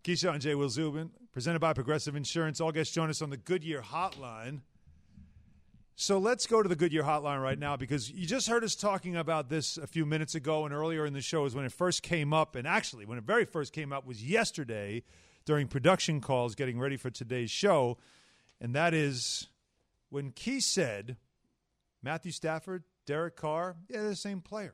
[0.05, 0.55] Keyshawn J.
[0.55, 2.61] Will Zubin, presented by Progressive Insurance.
[2.61, 4.61] All guests join us on the Goodyear Hotline.
[6.01, 9.17] So let's go to the Goodyear Hotline right now because you just heard us talking
[9.17, 12.03] about this a few minutes ago and earlier in the show is when it first
[12.03, 12.57] came up.
[12.57, 15.03] And actually, when it very first came up was yesterday
[15.45, 17.99] during production calls getting ready for today's show.
[18.63, 19.49] And that is
[20.09, 21.19] when Key said
[22.03, 24.73] Matthew Stafford, Derek Carr, yeah, they're the same player.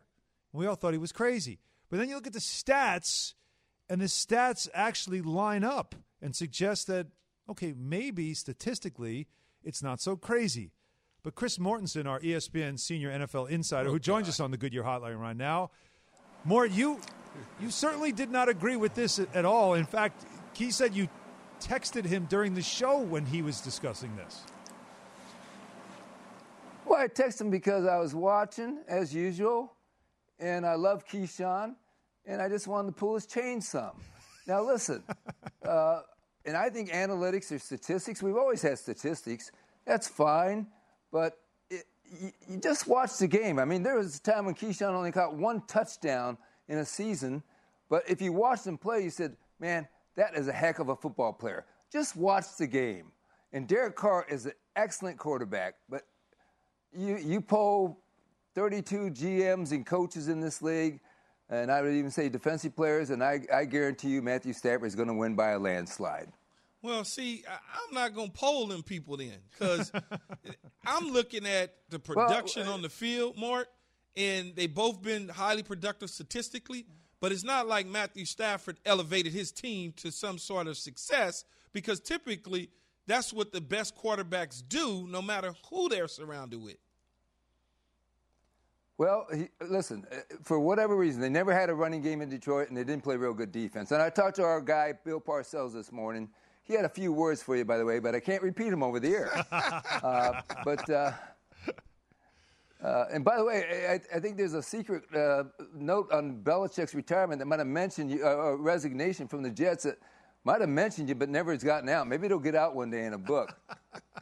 [0.52, 1.58] We all thought he was crazy.
[1.90, 3.34] But then you look at the stats,
[3.88, 7.08] and the stats actually line up and suggest that,
[7.50, 9.26] okay, maybe statistically
[9.64, 10.70] it's not so crazy.
[11.26, 14.84] But Chris Mortensen, our ESPN senior NFL insider, Oh, who joins us on the Goodyear
[14.84, 15.72] Hotline right now,
[16.44, 17.00] Mort, you
[17.60, 19.74] you certainly did not agree with this at, at all.
[19.74, 21.08] In fact, he said you
[21.60, 24.44] texted him during the show when he was discussing this.
[26.84, 29.72] Well, I texted him because I was watching as usual,
[30.38, 31.74] and I love Keyshawn,
[32.24, 34.00] and I just wanted to pull his chain some.
[34.46, 35.02] Now, listen,
[35.66, 36.02] uh,
[36.44, 39.50] and I think analytics or statistics, we've always had statistics.
[39.84, 40.68] That's fine,
[41.16, 41.38] but
[41.70, 41.86] it,
[42.20, 43.58] you, you just watch the game.
[43.58, 46.36] I mean, there was a time when Keyshawn only caught one touchdown
[46.68, 47.42] in a season,
[47.88, 50.94] but if you watched him play, you said, man, that is a heck of a
[50.94, 51.64] football player.
[51.90, 53.12] Just watch the game.
[53.54, 56.02] And Derek Carr is an excellent quarterback, but
[56.92, 57.98] you you poll
[58.54, 61.00] 32 GMs and coaches in this league,
[61.48, 64.94] and I would even say defensive players, and I, I guarantee you Matthew Stafford is
[64.94, 66.28] going to win by a landslide.
[66.86, 69.90] Well, see, I, I'm not going to poll them people then because
[70.86, 73.66] I'm looking at the production on the field, Mort,
[74.16, 76.86] and they both been highly productive statistically.
[77.18, 81.98] But it's not like Matthew Stafford elevated his team to some sort of success because
[81.98, 82.70] typically
[83.08, 86.76] that's what the best quarterbacks do, no matter who they're surrounded with.
[88.96, 92.68] Well, he, listen, uh, for whatever reason, they never had a running game in Detroit,
[92.68, 93.90] and they didn't play real good defense.
[93.90, 96.28] And I talked to our guy, Bill Parcells, this morning.
[96.66, 98.82] He had a few words for you, by the way, but I can't repeat them
[98.82, 99.30] over the air.
[99.52, 101.12] uh, but, uh,
[102.82, 106.94] uh, and by the way, I, I think there's a secret uh, note on Belichick's
[106.94, 109.98] retirement that might have mentioned you, uh, resignation from the Jets that
[110.42, 112.08] might have mentioned you, but never has gotten out.
[112.08, 113.56] Maybe it'll get out one day in a book.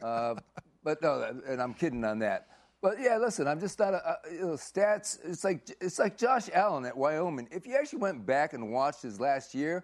[0.01, 0.35] Uh,
[0.83, 2.47] but no, and I'm kidding on that.
[2.79, 5.17] But yeah, listen, I'm just not a, a you know, stats.
[5.23, 7.47] It's like it's like Josh Allen at Wyoming.
[7.49, 9.83] If you actually went back and watched his last year,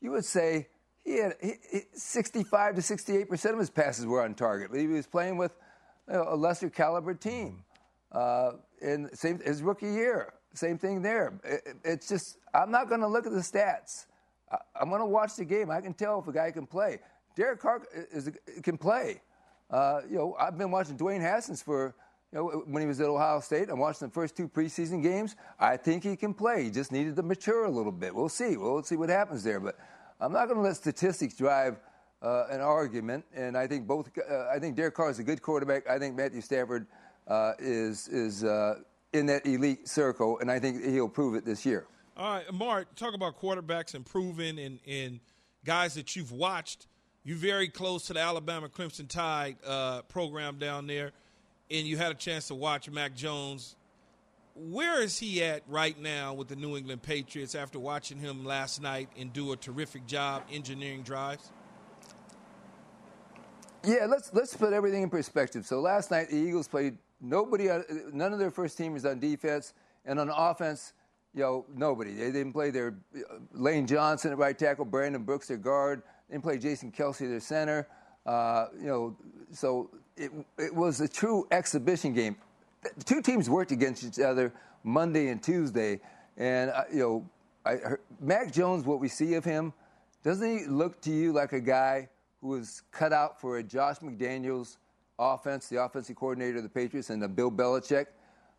[0.00, 0.68] you would say
[1.04, 4.70] he had he, he, 65 to 68 percent of his passes were on target.
[4.74, 5.52] He was playing with
[6.08, 7.64] you know, a lesser caliber team.
[8.12, 11.38] Uh, and same his rookie year, same thing there.
[11.44, 14.06] It, it's just I'm not going to look at the stats.
[14.50, 15.70] I, I'm going to watch the game.
[15.70, 16.98] I can tell if a guy can play.
[17.36, 17.82] Derek Carr
[18.12, 18.30] is,
[18.62, 19.22] can play.
[19.70, 21.94] Uh, you know, I've been watching Dwayne Haskins for
[22.32, 25.34] you know, when he was at Ohio State, I watched the first two preseason games.
[25.58, 26.64] I think he can play.
[26.64, 28.14] He just needed to mature a little bit.
[28.14, 28.56] We'll see.
[28.56, 29.58] We'll see what happens there.
[29.58, 29.76] But
[30.20, 31.78] I'm not going to let statistics drive
[32.22, 33.24] uh, an argument.
[33.34, 34.10] And I think both.
[34.18, 35.88] Uh, I think Derek Carr is a good quarterback.
[35.88, 36.86] I think Matthew Stafford
[37.26, 38.76] uh, is is uh,
[39.12, 41.86] in that elite circle, and I think he'll prove it this year.
[42.16, 45.20] All right, Mort, talk about quarterbacks improving and and
[45.64, 46.86] guys that you've watched.
[47.22, 51.12] You're very close to the Alabama Crimson Tide uh, program down there
[51.70, 53.76] and you had a chance to watch Mac Jones.
[54.54, 58.82] Where is he at right now with the New England Patriots after watching him last
[58.82, 61.50] night and do a terrific job engineering drives?
[63.84, 65.64] Yeah, let's let's put everything in perspective.
[65.64, 67.68] So last night the Eagles played nobody,
[68.12, 69.72] none of their first teamers on defense,
[70.04, 70.92] and on offense,
[71.34, 72.12] you know, nobody.
[72.12, 76.34] They didn't play their uh, Lane Johnson at right tackle, Brandon Brooks their guard, they
[76.34, 77.86] didn't play Jason Kelce their center.
[78.26, 79.16] Uh, you know,
[79.50, 82.36] so it, it was a true exhibition game.
[82.82, 84.52] The two teams worked against each other
[84.84, 86.00] Monday and Tuesday,
[86.36, 87.30] and uh, you know,
[87.64, 88.86] I heard, Mac Jones.
[88.86, 89.74] What we see of him,
[90.24, 92.08] doesn't he look to you like a guy
[92.40, 94.78] who was cut out for a Josh McDaniels
[95.18, 98.06] offense, the offensive coordinator of the Patriots, and the Bill Belichick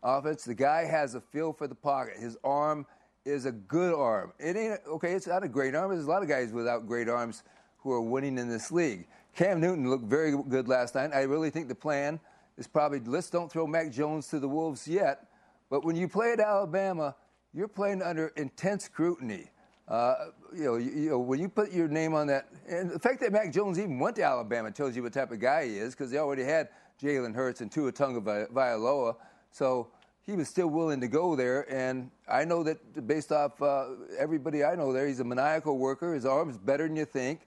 [0.03, 0.43] offense?
[0.43, 2.17] The guy has a feel for the pocket.
[2.19, 2.85] His arm
[3.25, 4.33] is a good arm.
[4.39, 5.13] It ain't okay.
[5.13, 5.91] It's not a great arm.
[5.91, 7.41] There's a lot of guys without great arms
[7.79, 9.07] who are winning in this league.
[9.35, 11.11] Cam Newton looked very good last night.
[11.11, 12.19] I really think the plan
[12.57, 15.27] is probably let's don't throw Mac Jones to the Wolves yet.
[15.69, 17.15] But when you play at Alabama,
[17.53, 19.49] you're playing under intense scrutiny.
[19.87, 20.15] Uh,
[20.55, 23.19] you, know, you, you, know, when you put your name on that, and the fact
[23.19, 25.93] that Mac Jones even went to Alabama tells you what type of guy he is
[25.93, 26.69] because they already had
[27.01, 29.15] Jalen Hurts and Tua Tagovailoa.
[29.51, 29.89] So
[30.21, 31.69] he was still willing to go there.
[31.73, 33.87] And I know that based off uh,
[34.17, 36.13] everybody I know there, he's a maniacal worker.
[36.13, 37.41] His arm's better than you think.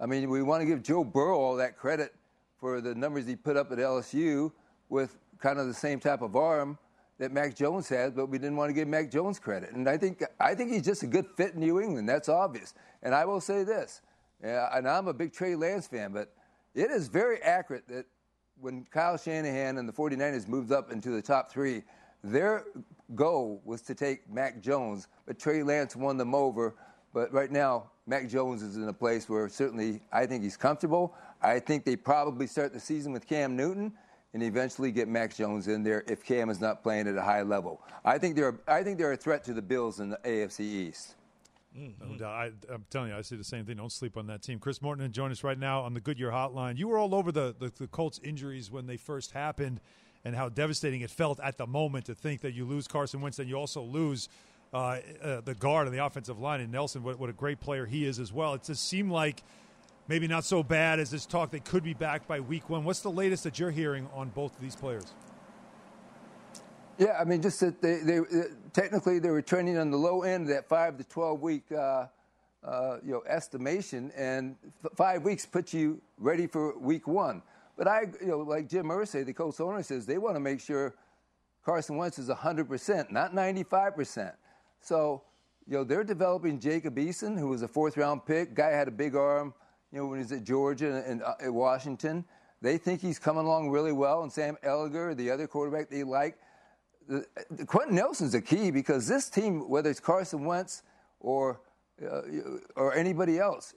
[0.00, 2.14] I mean, we want to give Joe Burrow all that credit
[2.58, 4.52] for the numbers he put up at LSU
[4.88, 6.78] with kind of the same type of arm
[7.18, 9.72] that Mac Jones has, but we didn't want to give Mac Jones credit.
[9.72, 12.08] And I think I think he's just a good fit in New England.
[12.08, 12.74] That's obvious.
[13.02, 14.00] And I will say this,
[14.42, 16.32] and I'm a big Trey Lance fan, but
[16.74, 18.06] it is very accurate that
[18.60, 21.82] when Kyle Shanahan and the 49ers moved up into the top three,
[22.22, 22.64] their
[23.14, 26.74] goal was to take Mac Jones, but Trey Lance won them over.
[27.12, 31.14] But right now, Mac Jones is in a place where certainly I think he's comfortable.
[31.42, 33.92] I think they probably start the season with Cam Newton
[34.32, 37.42] and eventually get Mac Jones in there if Cam is not playing at a high
[37.42, 37.80] level.
[38.04, 41.14] I think they're I think they're a threat to the Bills in the AFC East.
[41.76, 42.24] Mm-hmm.
[42.24, 43.78] I, am telling you, I see the same thing.
[43.78, 44.60] Don't sleep on that team.
[44.60, 46.78] Chris Mortensen join us right now on the Goodyear Hotline.
[46.78, 49.80] You were all over the, the, the Colts injuries when they first happened
[50.24, 53.40] and how devastating it felt at the moment to think that you lose Carson Wentz
[53.40, 54.28] and you also lose–
[54.74, 57.86] uh, uh, the guard on the offensive line, and Nelson, what, what a great player
[57.86, 58.54] he is as well.
[58.54, 59.44] It just seemed like
[60.08, 61.50] maybe not so bad as this talk.
[61.50, 62.84] They could be back by week one.
[62.84, 65.14] What's the latest that you're hearing on both of these players?
[66.98, 68.20] Yeah, I mean, just that they, they
[68.72, 72.06] technically they were trending on the low end of that five to twelve week, uh,
[72.62, 77.42] uh, you know, estimation, and f- five weeks puts you ready for week one.
[77.76, 80.60] But I, you know, like Jim Irsay, the coach owner says, they want to make
[80.60, 80.94] sure
[81.64, 84.34] Carson Wentz is 100 percent, not 95 percent.
[84.80, 85.22] So,
[85.66, 88.54] you know, they're developing Jacob Eason, who was a fourth round pick.
[88.54, 89.52] Guy had a big arm,
[89.94, 92.24] you know, when he's at Georgia and uh, at Washington.
[92.60, 94.22] They think he's coming along really well.
[94.22, 96.36] And Sam Ehlinger, the other quarterback they like.
[97.06, 100.82] The, the Quenton Nelson's a key because this team, whether it's Carson Wentz
[101.20, 101.60] or
[102.02, 102.22] uh,
[102.74, 103.74] or anybody else,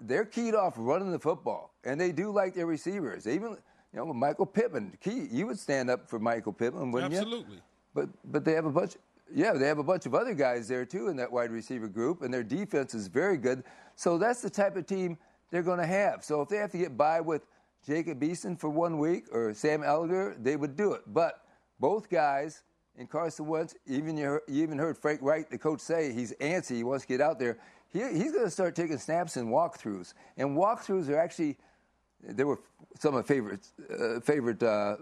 [0.00, 3.26] they're keyed off running the football, and they do like their receivers.
[3.26, 3.50] Even
[3.92, 5.26] you know Michael Pittman, key.
[5.30, 7.38] You would stand up for Michael Pittman, wouldn't Absolutely.
[7.38, 7.42] you?
[7.42, 7.62] Absolutely.
[7.92, 8.96] But but they have a bunch
[9.34, 12.22] yeah, they have a bunch of other guys there too in that wide receiver group,
[12.22, 13.64] and their defense is very good.
[13.96, 15.18] So that's the type of team
[15.54, 16.24] they're going to have.
[16.24, 17.46] So if they have to get by with
[17.86, 21.02] Jacob Eason for one week or Sam Ehlinger, they would do it.
[21.06, 21.44] But
[21.78, 22.64] both guys
[22.98, 26.74] in Carson Wentz, even you, you even heard Frank Reich, the coach, say he's antsy.
[26.74, 27.58] He wants to get out there.
[27.92, 30.14] He, he's going to start taking snaps and walkthroughs.
[30.36, 31.56] And walkthroughs are actually
[32.20, 32.58] there were
[32.98, 34.96] some of my favorite uh, favorite uh,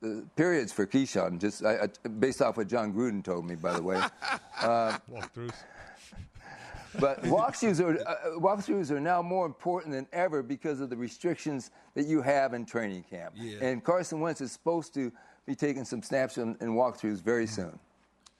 [0.00, 3.72] uh, periods for Keyshawn, just I, I, based off what Jon Gruden told me, by
[3.72, 3.96] the way.
[4.60, 5.54] uh, Walkthroughs.
[7.00, 11.70] But walkthroughs are, uh, walkthroughs are now more important than ever because of the restrictions
[11.94, 13.34] that you have in training camp.
[13.36, 13.58] Yeah.
[13.60, 15.12] And Carson Wentz is supposed to
[15.46, 17.78] be taking some snaps and, and walkthroughs very soon.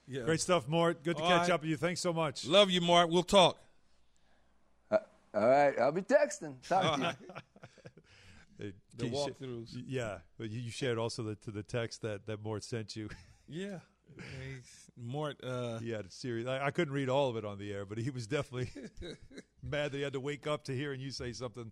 [0.07, 0.23] Yeah.
[0.23, 1.03] Great stuff, Mort.
[1.03, 1.51] Good to all catch right.
[1.51, 1.77] up with you.
[1.77, 2.45] Thanks so much.
[2.45, 3.09] Love you, Mort.
[3.09, 3.57] We'll talk.
[4.89, 4.97] Uh,
[5.33, 5.77] all right.
[5.79, 6.55] I'll be texting.
[6.67, 7.17] Talk to
[8.59, 8.71] you.
[8.97, 9.75] the walkthroughs.
[9.85, 13.09] yeah, but you shared also the, to the text that that Mort sent you.
[13.47, 13.79] Yeah.
[14.97, 16.47] Mort, uh, he had a serious.
[16.47, 18.69] I, I couldn't read all of it on the air, but he was definitely
[19.63, 21.71] mad that he had to wake up to hearing you say something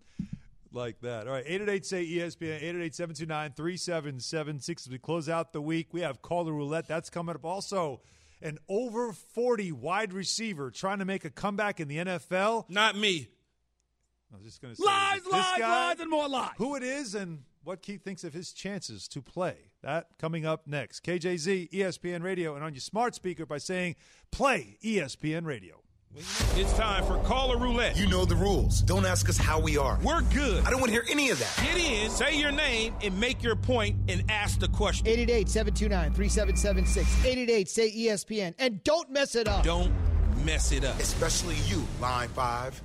[0.72, 1.26] like that.
[1.26, 4.86] All right, 888 say ESPN, 888 729 3776.
[4.86, 6.86] As we close out the week, we have caller roulette.
[6.86, 7.44] That's coming up.
[7.44, 8.00] Also,
[8.42, 12.68] an over 40 wide receiver trying to make a comeback in the NFL.
[12.68, 13.28] Not me.
[14.32, 16.50] I was just going to say lies, this lies, guy, lies, and more lies.
[16.58, 19.56] Who it is and what Keith thinks of his chances to play.
[19.82, 21.04] That coming up next.
[21.04, 23.96] KJZ, ESPN Radio, and on your smart speaker by saying
[24.30, 25.82] play ESPN Radio.
[26.14, 27.98] It's time for caller roulette.
[27.98, 28.80] You know the rules.
[28.80, 29.98] Don't ask us how we are.
[30.02, 30.64] We're good.
[30.64, 31.52] I don't want to hear any of that.
[31.62, 35.06] Get in, say your name, and make your point and ask the question.
[35.08, 37.26] 888 729 3776.
[37.26, 38.54] 888 say ESPN.
[38.58, 39.64] And don't mess it up.
[39.64, 39.92] Don't
[40.44, 40.98] mess it up.
[41.00, 42.82] Especially you, Line 5.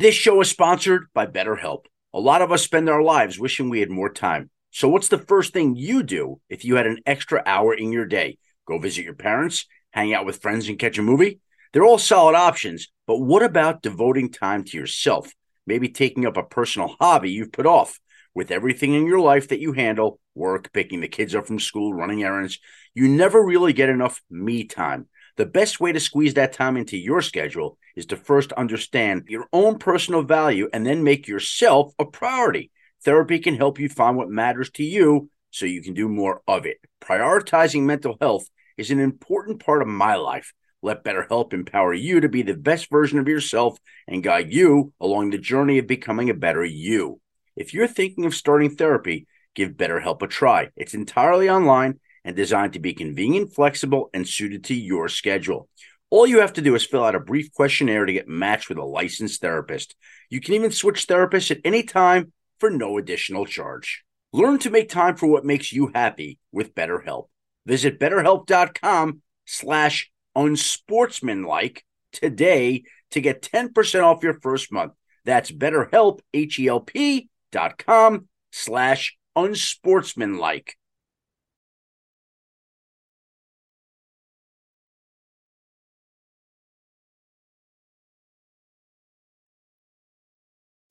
[0.00, 1.86] This show is sponsored by BetterHelp.
[2.14, 4.48] A lot of us spend our lives wishing we had more time.
[4.70, 8.06] So, what's the first thing you do if you had an extra hour in your
[8.06, 8.38] day?
[8.64, 11.40] Go visit your parents, hang out with friends, and catch a movie?
[11.72, 15.32] They're all solid options, but what about devoting time to yourself?
[15.66, 17.98] Maybe taking up a personal hobby you've put off.
[18.36, 21.92] With everything in your life that you handle work, picking the kids up from school,
[21.92, 22.60] running errands
[22.94, 25.08] you never really get enough me time.
[25.36, 29.46] The best way to squeeze that time into your schedule is to first understand your
[29.52, 32.70] own personal value and then make yourself a priority.
[33.04, 36.64] Therapy can help you find what matters to you so you can do more of
[36.64, 36.78] it.
[37.00, 40.52] Prioritizing mental health is an important part of my life.
[40.80, 45.30] Let BetterHelp empower you to be the best version of yourself and guide you along
[45.30, 47.20] the journey of becoming a better you.
[47.56, 49.26] If you're thinking of starting therapy,
[49.56, 50.68] give BetterHelp a try.
[50.76, 55.68] It's entirely online and designed to be convenient, flexible, and suited to your schedule.
[56.10, 58.78] All you have to do is fill out a brief questionnaire to get matched with
[58.78, 59.94] a licensed therapist.
[60.30, 64.04] You can even switch therapists at any time for no additional charge.
[64.32, 67.28] Learn to make time for what makes you happy with BetterHelp.
[67.66, 74.92] Visit betterhelp.com slash unsportsmanlike today to get 10% off your first month.
[75.24, 80.74] That's betterhelp, H-E-L-P dot com slash unsportsmanlike.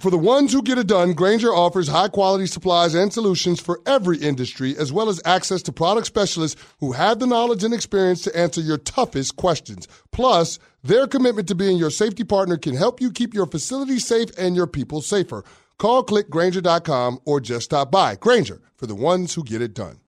[0.07, 3.81] For the ones who get it done, Grainger offers high quality supplies and solutions for
[3.85, 8.21] every industry, as well as access to product specialists who have the knowledge and experience
[8.21, 9.85] to answer your toughest questions.
[10.13, 14.29] Plus, their commitment to being your safety partner can help you keep your facility safe
[14.37, 15.43] and your people safer.
[15.77, 18.15] Call clickgrainger.com or just stop by.
[18.15, 19.99] Grainger, for the ones who get it done.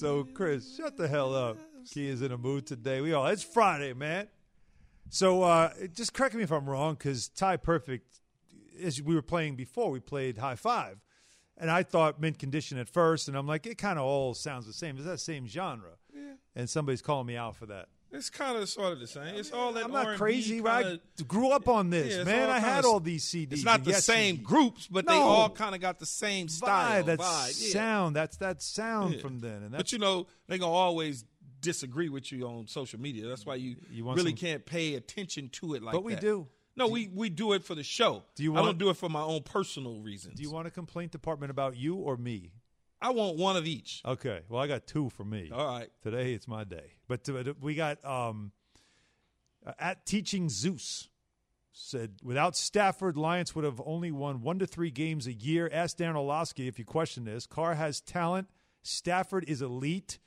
[0.00, 1.58] So, Chris, shut the hell up.
[1.88, 3.00] Key is in a mood today.
[3.00, 4.26] We all, it's Friday, man.
[5.08, 8.20] So, uh, just correct me if I'm wrong, because Ty Perfect,
[8.82, 10.98] as we were playing before, we played Hi-Five.
[11.58, 14.66] And I thought mint condition at first, and I'm like, it kind of all sounds
[14.66, 14.96] the same.
[14.96, 15.92] It's that same genre.
[16.14, 16.32] Yeah.
[16.54, 17.86] And somebody's calling me out for that.
[18.12, 19.34] It's kind of sort of the same.
[19.36, 20.84] It's all that I'm not R&B crazy, right?
[20.84, 22.50] kinda- I grew up on this, Yeah, man.
[22.50, 23.52] I had all these CDs.
[23.54, 24.42] It's not the yes same CDs.
[24.44, 27.02] groups, but they all kind of got the same style.
[27.02, 27.72] vibe, that vibe, yeah.
[27.72, 28.16] sound.
[28.16, 29.20] That's that sound Yeah.
[29.20, 29.62] from then.
[29.62, 31.24] And that's, But you know, they're gonna always
[31.66, 33.26] disagree with you on social media.
[33.26, 35.98] That's why you, You really some- can't pay attention to it like that.
[35.98, 36.20] But we that.
[36.20, 36.48] do.
[36.78, 38.22] No, we we do it for the show.
[38.34, 40.36] Do you I don't do it for my own personal reasons.
[40.36, 42.52] do you want a complaint department about you or me?
[43.00, 44.02] I want one of each.
[44.04, 44.40] Okay.
[44.48, 45.50] Well, I got two for me.
[45.52, 45.88] All right.
[46.02, 46.92] Today it's my day.
[47.08, 48.52] But uh, we got um,
[49.66, 51.08] uh, at teaching Zeus
[51.72, 55.68] said without Stafford, Lions would have only won one to three games a year.
[55.72, 57.46] Ask Dan Orlovsky if you question this.
[57.46, 58.48] Carr has talent.
[58.82, 60.18] Stafford is elite.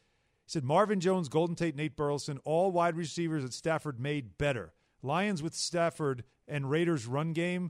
[0.50, 4.74] He said Marvin Jones, Golden Tate, Nate Burleson, all wide receivers that Stafford made better.
[5.04, 7.70] Lions with Stafford and Raiders run game,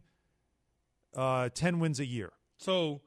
[1.14, 2.32] uh, ten wins a year.
[2.56, 3.02] So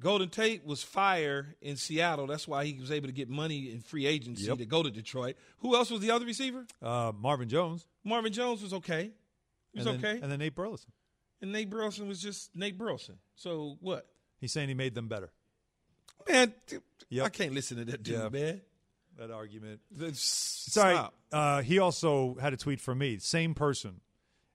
[0.00, 2.26] Golden Tate was fired in Seattle.
[2.26, 4.58] That's why he was able to get money in free agency Yep.
[4.58, 5.36] to go to Detroit.
[5.58, 6.66] Who else was the other receiver?
[6.82, 7.86] Uh, Marvin Jones.
[8.02, 9.12] Marvin Jones was okay.
[9.72, 10.20] He was and then, okay.
[10.20, 10.90] And then Nate Burleson.
[11.40, 13.18] And Nate Burleson was just Nate Burleson.
[13.36, 14.08] So what?
[14.40, 15.30] He's saying he made them better.
[16.28, 16.52] Man,
[17.08, 17.26] Yep.
[17.26, 18.28] I can't listen to that dude, Yeah.
[18.28, 18.60] man.
[19.20, 19.80] That argument.
[20.14, 20.98] Sorry.
[21.30, 23.18] Uh, he also had a tweet from me.
[23.18, 24.00] Same person.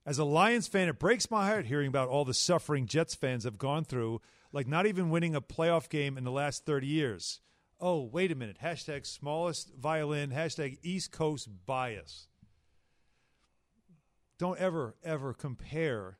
[0.04, 3.44] As a Lions fan, it breaks my heart hearing about all the suffering Jets fans
[3.44, 4.20] have gone through,
[4.52, 7.40] like not even winning a playoff game in the last 30 years.
[7.78, 8.58] Oh, wait a minute.
[8.60, 10.30] Hashtag smallest violin.
[10.30, 12.26] Hashtag East Coast bias.
[14.36, 16.18] Don't ever, ever compare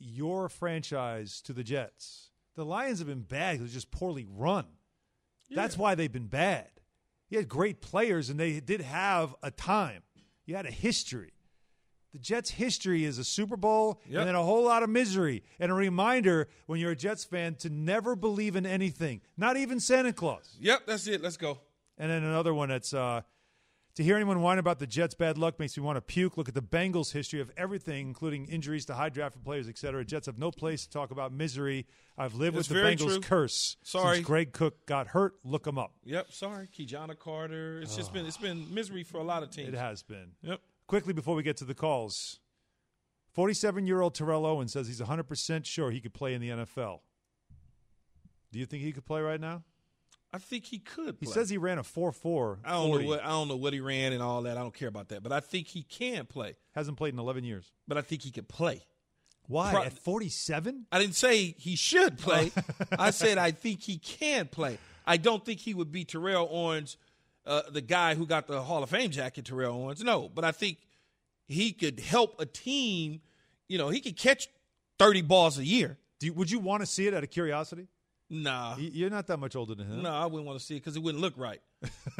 [0.00, 2.30] your franchise to the Jets.
[2.56, 3.60] The Lions have been bad.
[3.60, 4.66] They're just poorly run.
[5.52, 6.79] That's why they've been bad.
[7.30, 10.02] You had great players, and they did have a time.
[10.46, 11.32] You had a history.
[12.12, 14.18] The Jets' history is a Super Bowl Yep.
[14.20, 15.44] and then a whole lot of misery.
[15.60, 19.78] And a reminder when you're a Jets fan to never believe in anything, not even
[19.78, 20.56] Santa Claus.
[20.60, 21.22] Yep, that's it.
[21.22, 21.60] Let's go.
[21.98, 23.20] And then another one that's uh,
[24.00, 26.36] to hear anyone whine about the Jets' bad luck makes me want to puke.
[26.36, 30.04] Look at the Bengals' history of everything, including injuries to high drafted players, etc.
[30.04, 31.86] Jets have no place to talk about misery.
[32.16, 33.20] I've lived with the Bengals true.
[33.20, 34.16] curse Sorry.
[34.16, 35.34] since Greg Cook got hurt.
[35.44, 35.92] Look them up.
[36.04, 37.80] Yep, sorry, Ki-Jana Carter.
[37.82, 39.68] It's just been it's been misery for a lot of teams.
[39.68, 40.32] It has been.
[40.42, 40.60] Yep.
[40.86, 42.40] Quickly before we get to the calls,
[43.32, 47.00] 47 year old Terrell Owens says he's 100% sure he could play in the NFL.
[48.50, 49.62] Do you think he could play right now?
[50.32, 51.16] I think he could.
[51.18, 52.60] He says he ran a 4 4.
[52.64, 54.56] I don't know what I don't know what he ran and all that.
[54.56, 56.56] I don't care about that, but I think he can play.
[56.74, 57.72] Hasn't played in 11 years.
[57.88, 58.82] But I think he can play.
[59.48, 59.72] Why?
[59.72, 60.86] Pro- At 47?
[60.92, 62.52] I didn't say he should play.
[62.96, 64.78] I said I think he can play.
[65.04, 66.96] I don't think he would be Terrell Owens,
[67.44, 69.46] uh, the guy who got the Hall of Fame jacket.
[69.46, 70.78] Terrell Owens, no, but I think
[71.48, 73.20] he could help a team.
[73.66, 74.46] You know, he could catch
[75.00, 75.98] thirty balls a year.
[76.20, 77.88] Do you, would you want to see it out of curiosity?
[78.32, 80.02] Nah, You're not that much older than him.
[80.02, 81.60] no, I wouldn't want to see it because it wouldn't look right.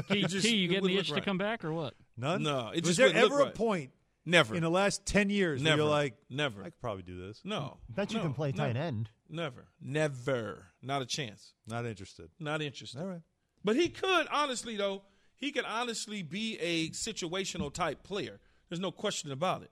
[0.09, 1.95] Key, just- Key, you it getting the itch look to come back or what?
[2.17, 2.43] None?
[2.43, 3.55] No, it Was just there wouldn't look ever a right.
[3.55, 3.91] point
[4.27, 5.83] Never in the last 10 years where Never.
[5.83, 7.41] you're like, never, I could probably do this?
[7.45, 7.79] no.
[7.89, 9.09] Bet you no, can play no, tight end.
[9.29, 11.53] Never, never, not a chance.
[11.67, 12.29] Not interested.
[12.41, 13.01] Not interested.
[13.01, 13.23] All right.
[13.65, 15.03] But he could honestly though,
[15.37, 18.41] he could honestly be a situational type player.
[18.69, 19.71] There's no question about it.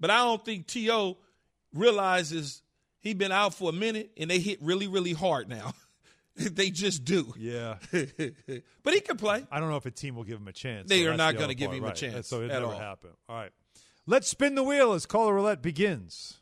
[0.00, 1.18] But I don't think T.O.
[1.74, 2.62] realizes
[3.02, 5.72] he been out for a minute and they hit really, really hard now.
[6.36, 7.34] they just do.
[7.36, 7.76] Yeah.
[7.90, 9.44] but he can play.
[9.50, 10.88] I don't know if a team will give him a chance.
[10.88, 12.66] They so are not the gonna give part, him a chance So it at never
[12.66, 12.78] all.
[12.78, 13.14] happened.
[13.28, 13.50] All right.
[14.06, 16.38] Let's spin the wheel as caller roulette begins.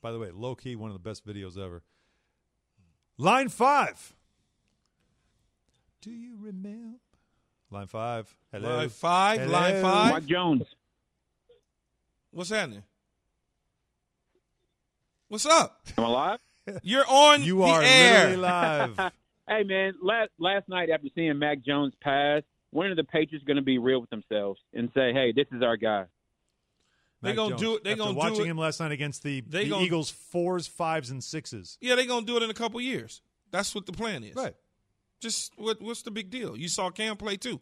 [0.00, 1.82] By the way, low key, one of the best videos ever.
[3.16, 4.14] Line five.
[6.02, 6.98] Do you remember?
[7.70, 8.36] Line five.
[8.52, 8.76] Hello.
[8.76, 9.52] Line five, Hello.
[9.52, 10.12] line five.
[10.12, 10.74] Mike Jones.
[12.34, 12.82] What's happening?
[15.28, 15.80] What's up?
[15.96, 16.38] I'm alive.
[16.82, 18.36] You're on You the are air.
[18.36, 19.12] literally live.
[19.48, 23.56] Hey man, last last night after seeing Mac Jones pass, when are the Patriots going
[23.56, 26.04] to be real with themselves and say, "Hey, this is our guy"?
[27.22, 27.60] They Mac gonna Jones.
[27.60, 29.84] do it- they After gonna do watching it- him last night against the, the gonna-
[29.84, 31.78] Eagles fours, fives, and sixes.
[31.80, 33.22] Yeah, they're gonna do it in a couple years.
[33.50, 34.34] That's what the plan is.
[34.34, 34.54] Right.
[35.20, 36.56] Just what what's the big deal?
[36.56, 37.60] You saw Cam play too.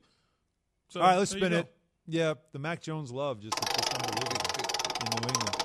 [0.88, 1.72] So, All right, let's spin it.
[2.06, 3.81] Yeah, the Mac Jones love just, just unbelievable
[5.02, 5.56] in New England.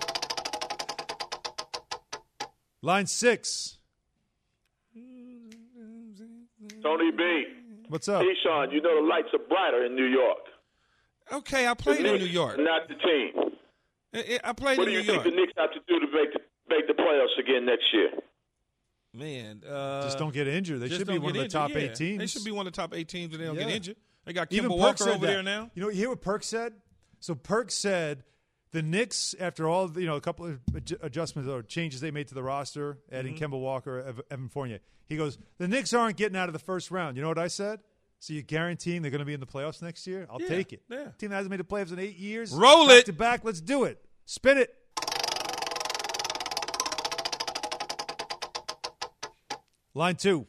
[2.82, 3.78] Line six.
[6.84, 7.44] Tony B.
[7.90, 8.22] What's up?
[8.22, 10.38] Keyshawn, you know the lights are brighter in New York.
[11.32, 12.58] Okay, I The played in New York.
[12.60, 13.34] Not the team.
[14.14, 15.24] I, I played What in do New you York.
[15.24, 18.10] think the Knicks have to do to make the, make the playoffs again next year?
[19.14, 20.80] Man, uh, Just don't get injured.
[20.80, 21.84] They should be one of get the top injured.
[21.92, 22.20] eight teams.
[22.20, 23.96] They should be one of the top eight teams, and they don't get injured.
[24.26, 25.28] They got Even Perk Walker over that.
[25.28, 25.72] there now.
[25.74, 26.74] You know, you hear what Perk said?
[27.20, 28.24] So Perk said
[28.72, 30.60] the Knicks, after all, the- you know, a couple of
[31.02, 33.54] adjustments or changes they made to the roster, adding Mm-hmm.
[33.54, 37.16] Kemba Walker, Evan Fournier, he goes, the Knicks aren't getting out of the first round.
[37.16, 37.80] You know what I said?
[38.20, 40.28] So you're guaranteeing they're going to be in the playoffs next year?
[40.30, 40.82] I'll Yeah, take it.
[40.90, 41.10] yeah.
[41.18, 42.52] Team that hasn't made the playoffs in eight years.
[42.52, 43.06] Roll back it.
[43.06, 43.42] to back.
[43.46, 44.04] Let's do it.
[44.26, 44.74] Spin it.
[49.94, 50.46] Line two.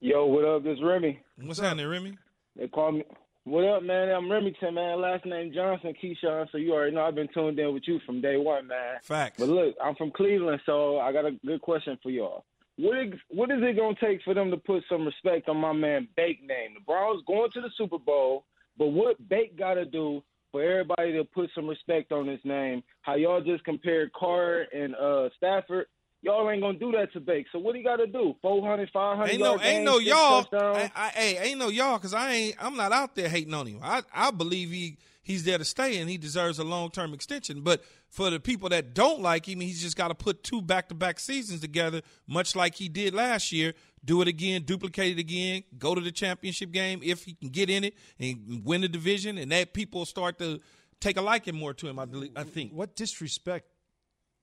[0.00, 0.62] Yo, what up?
[0.62, 1.20] This Remy.
[1.42, 2.16] What's happening, Remy?
[2.54, 3.04] They call me.
[3.46, 4.08] What up, man?
[4.08, 5.00] I'm Remington, man.
[5.00, 6.50] Last name Johnson, Keyshawn.
[6.50, 8.96] So you already know I've been tuned in with you from day one, man.
[9.04, 9.36] Facts.
[9.38, 12.44] But look, I'm from Cleveland, so I got a good question for y'all.
[12.76, 15.72] What is, what is it gonna take for them to put some respect on my
[15.72, 16.74] man Bake name?
[16.74, 21.12] The Browns going to the Super Bowl, but what Bake got to do for everybody
[21.12, 22.82] to put some respect on his name?
[23.02, 25.86] How y'all just compared Carr and uh, Stafford?
[26.26, 27.46] Y'all ain't gonna do that to Bake.
[27.52, 28.34] So what he got to do?
[28.42, 30.42] 400, 500 Ain't no, yard ain't games, no six y'all.
[30.42, 30.76] touchdowns?
[30.76, 32.56] I, I, hey, ain't no y'all because I ain't.
[32.60, 33.78] I'm not out there hating on him.
[33.80, 37.60] I, I believe he he's there to stay and he deserves a long term extension.
[37.60, 40.88] But for the people that don't like him, he's just got to put two back
[40.88, 43.74] to back seasons together, much like he did last year.
[44.04, 47.70] Do it again, duplicate it again, go to the championship game if he can get
[47.70, 50.60] in it and win the division, and that people start to
[51.00, 51.98] take a liking more to him.
[51.98, 52.72] I, believe- I think.
[52.72, 53.68] What disrespect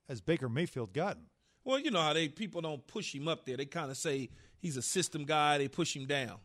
[0.10, 1.24] has Baker Mayfield gotten?
[1.66, 3.58] Well, you know how they people don't push him up there.
[3.58, 5.58] They kind of say he's a system guy.
[5.58, 6.38] They push him down.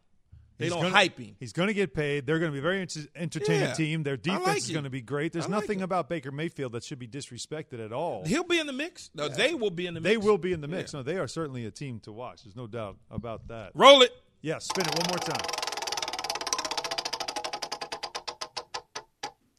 [0.59, 1.37] They He's don't gonna- hype him.
[1.39, 2.27] He's going to get paid.
[2.27, 3.75] They're going to be a very enter- entertaining Yeah.
[3.75, 4.03] team.
[4.03, 5.33] Their defense like is going to be great.
[5.33, 5.85] There's like nothing it.
[5.85, 8.25] about Baker Mayfield that should be disrespected at all.
[8.27, 9.09] He'll be in the mix.
[9.15, 10.11] No, They will be in the mix.
[10.13, 10.93] They will be in the mix.
[10.93, 10.99] Yeah.
[10.99, 12.43] No, they are certainly a team to watch.
[12.43, 13.71] There's no doubt about that.
[13.75, 14.11] Roll it.
[14.41, 15.47] Yeah, spin it one more time.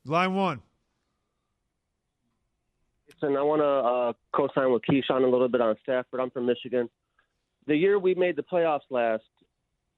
[0.06, 0.62] Line one.
[3.22, 6.20] And I want to uh, co-sign with Keyshawn a little bit on Stafford.
[6.20, 6.90] I'm from Michigan.
[7.68, 9.24] The year we made the playoffs last,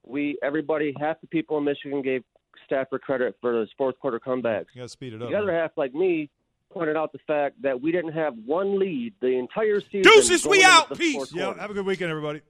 [0.05, 2.23] we everybody half the people in Michigan gave
[2.65, 4.65] Stafford credit for those fourth quarter comebacks.
[4.73, 5.29] You got to speed it up.
[5.29, 6.29] The other half, like me,
[6.71, 10.01] pointed out the fact that we didn't have one lead the entire season.
[10.03, 10.97] Deuces, we out.
[10.97, 11.31] Peace.
[11.33, 12.41] Yeah, have a good weekend, everybody.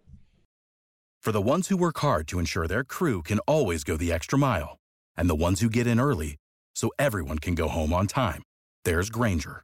[1.19, 4.39] For the ones who work hard to ensure their crew can always go the extra
[4.39, 4.79] mile,
[5.15, 6.37] and the ones who get in early
[6.73, 8.41] so everyone can go home on time,
[8.85, 9.63] there's Grainger,